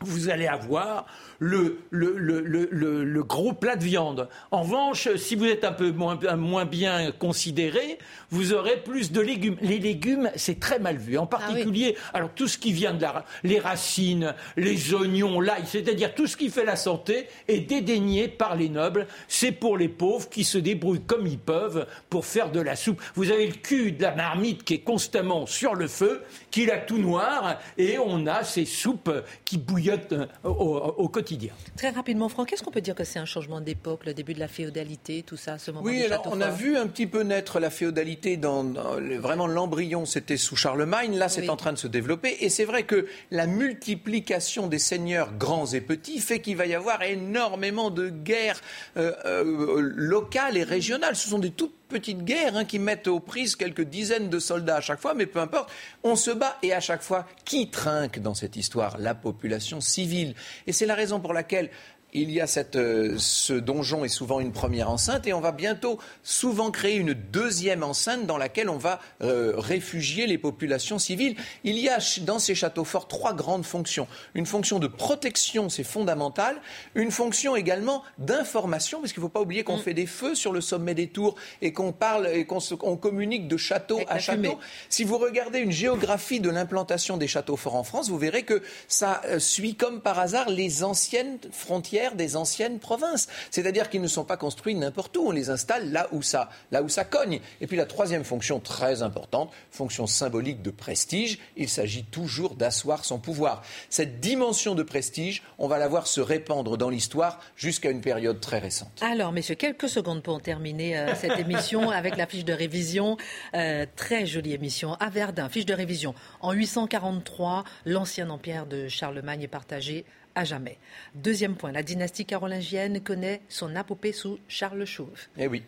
[0.00, 1.06] Vous allez avoir
[1.38, 4.28] le, le, gros plat de viande.
[4.50, 7.98] En revanche, si vous êtes un peu moins, moins bien considéré,
[8.30, 9.56] vous aurez plus de légumes.
[9.60, 11.18] Les légumes, c'est très mal vu.
[11.18, 15.64] En ah particulier, alors tout ce qui vient de la, les racines, les oignons, l'ail,
[15.66, 19.06] c'est-à-dire tout ce qui fait la santé est dédaigné par les nobles.
[19.28, 23.00] C'est pour les pauvres qui se débrouillent comme ils peuvent pour faire de la soupe.
[23.14, 26.78] Vous avez le cul de la marmite qui est constamment sur le feu, qui a
[26.78, 29.10] tout noir, et on a ces soupes
[29.44, 31.52] qui bouillotent euh, au quotidien.
[31.76, 34.40] Très rapidement, Franck, est-ce qu'on peut dire que c'est un changement d'époque, le début de
[34.40, 37.60] la féodalité, tout ça, ce moment Oui, alors on a vu un petit peu naître
[37.60, 41.16] la féodalité dans, vraiment l'embryon, c'était sous Charlemagne.
[41.16, 45.32] Là, c'est en train de se développer, et c'est vrai que la multiplication des seigneurs
[45.36, 48.60] grands et petits fait qu'il va y avoir énormément de guerres
[48.96, 51.16] euh, euh, locales et régionales.
[51.16, 54.76] Ce sont des toutes petites guerres hein, qui mettent aux prises quelques dizaines de soldats
[54.76, 55.70] à chaque fois, mais peu importe,
[56.02, 58.98] on se bat et à chaque fois, qui trinque dans cette histoire?
[58.98, 60.34] La population civile.
[60.66, 61.70] Et c'est la raison pour laquelle
[62.14, 65.52] il y a cette, euh, ce donjon est souvent une première enceinte et on va
[65.52, 71.36] bientôt souvent créer une deuxième enceinte dans laquelle on va euh, réfugier les populations civiles.
[71.64, 74.08] Il y a dans ces châteaux forts trois grandes fonctions.
[74.34, 76.56] Une fonction de protection, c'est fondamental.
[76.94, 79.82] Une fonction également d'information, parce qu'il ne faut pas oublier qu'on mm.
[79.82, 83.56] fait des feux sur le sommet des tours et qu'on parle et qu'on communique de
[83.58, 84.58] château à château.
[84.88, 88.62] Si vous regardez une géographie de l'implantation des châteaux forts en France, vous verrez que
[88.86, 93.28] ça euh, suit comme par hasard les anciennes frontières des anciennes provinces.
[93.50, 95.28] C'est-à-dire qu'ils ne sont pas construits n'importe où.
[95.28, 97.40] On les installe là où ça, là où ça cogne.
[97.60, 103.04] Et puis la troisième fonction très importante, fonction symbolique de prestige, il s'agit toujours d'asseoir
[103.04, 103.62] son pouvoir.
[103.90, 108.40] Cette dimension de prestige, on va la voir se répandre dans l'histoire jusqu'à une période
[108.40, 108.90] très récente.
[109.00, 113.16] Alors, messieurs, quelques secondes pour terminer euh, cette émission avec la fiche de révision.
[113.54, 114.94] Euh, très jolie émission.
[114.94, 116.14] À Verdun, fiche de révision.
[116.40, 120.04] En 843, l'ancien empire de Charlemagne est partagé
[120.38, 120.78] à jamais.
[121.16, 125.26] Deuxième point, la dynastie carolingienne connaît son apopée sous Charles Chauve.
[125.36, 125.64] Eh oui.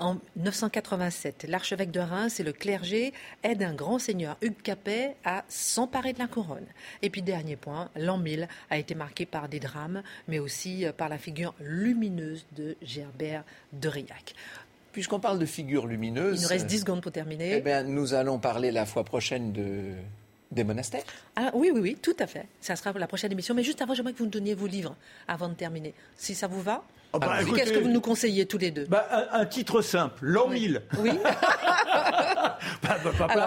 [0.00, 3.12] En 987, l'archevêque de Reims et le clergé
[3.44, 6.66] aident un grand seigneur, Hugues Capet, à s'emparer de la couronne.
[7.02, 11.08] Et puis, dernier point, l'an 1000 a été marqué par des drames, mais aussi par
[11.08, 14.34] la figure lumineuse de Gerbert de Riac.
[14.92, 16.40] Puisqu'on parle de figures lumineuses.
[16.40, 17.54] Il nous reste 10 secondes pour terminer.
[17.56, 19.94] Eh bien, nous allons parler la fois prochaine de,
[20.50, 21.04] des monastères
[21.36, 22.46] ah, Oui, oui, oui, tout à fait.
[22.60, 23.54] Ça sera la prochaine émission.
[23.54, 24.96] Mais juste avant, j'aimerais que vous nous donniez vos livres
[25.26, 25.94] avant de terminer.
[26.16, 29.06] Si ça vous va Oh bah, Qu'est-ce que vous nous conseillez tous les deux bah,
[29.32, 30.82] un, titre simple, L'an 1000.
[30.98, 31.10] Oui.
[32.82, 32.98] bah,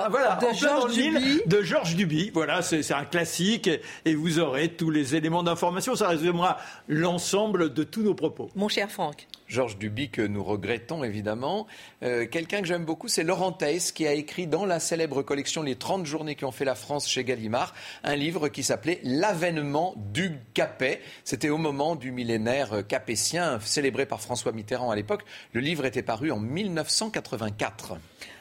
[0.10, 1.42] voilà, de Georges Duby.
[1.46, 2.32] De Georges Duby.
[2.34, 3.70] Voilà, c'est un classique
[4.06, 5.96] et vous aurez tous les éléments d'information.
[5.96, 6.58] Ça résumera
[6.88, 8.50] l'ensemble de tous nos propos.
[8.56, 9.28] Mon cher Franck.
[9.52, 11.68] Georges Duby, que nous regrettons évidemment.
[12.04, 15.62] Euh, quelqu'un que j'aime beaucoup, c'est Laurent Theiss, qui a écrit dans la célèbre collection
[15.62, 17.74] Les 30 journées qui ont fait la France chez Gallimard,
[18.06, 21.02] un livre qui s'appelait L'avènement du Capet.
[21.26, 25.24] C'était au moment du millénaire capétien, célébré par François Mitterrand à l'époque.
[25.54, 27.98] Le livre était paru en 1984.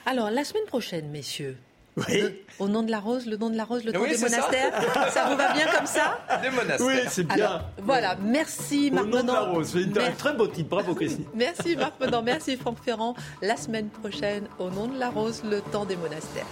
[0.06, 1.56] Alors, la semaine prochaine, messieurs,
[1.96, 2.22] oui.
[2.58, 4.72] au nom de la rose, le nom de la rose, le temps des monastères.
[5.10, 5.28] Ça.
[5.30, 6.86] vous va bien comme ça Des monastères.
[6.86, 7.62] Oui, c'est bien.
[7.82, 10.68] voilà, merci Marc Au nom de la rose, c'est un très beau titre.
[10.68, 11.24] Bravo, Christine.
[11.34, 13.14] merci Marc Menon, merci Franck Ferrand.
[13.42, 16.46] La semaine prochaine, au nom de la rose, le temps des monastères.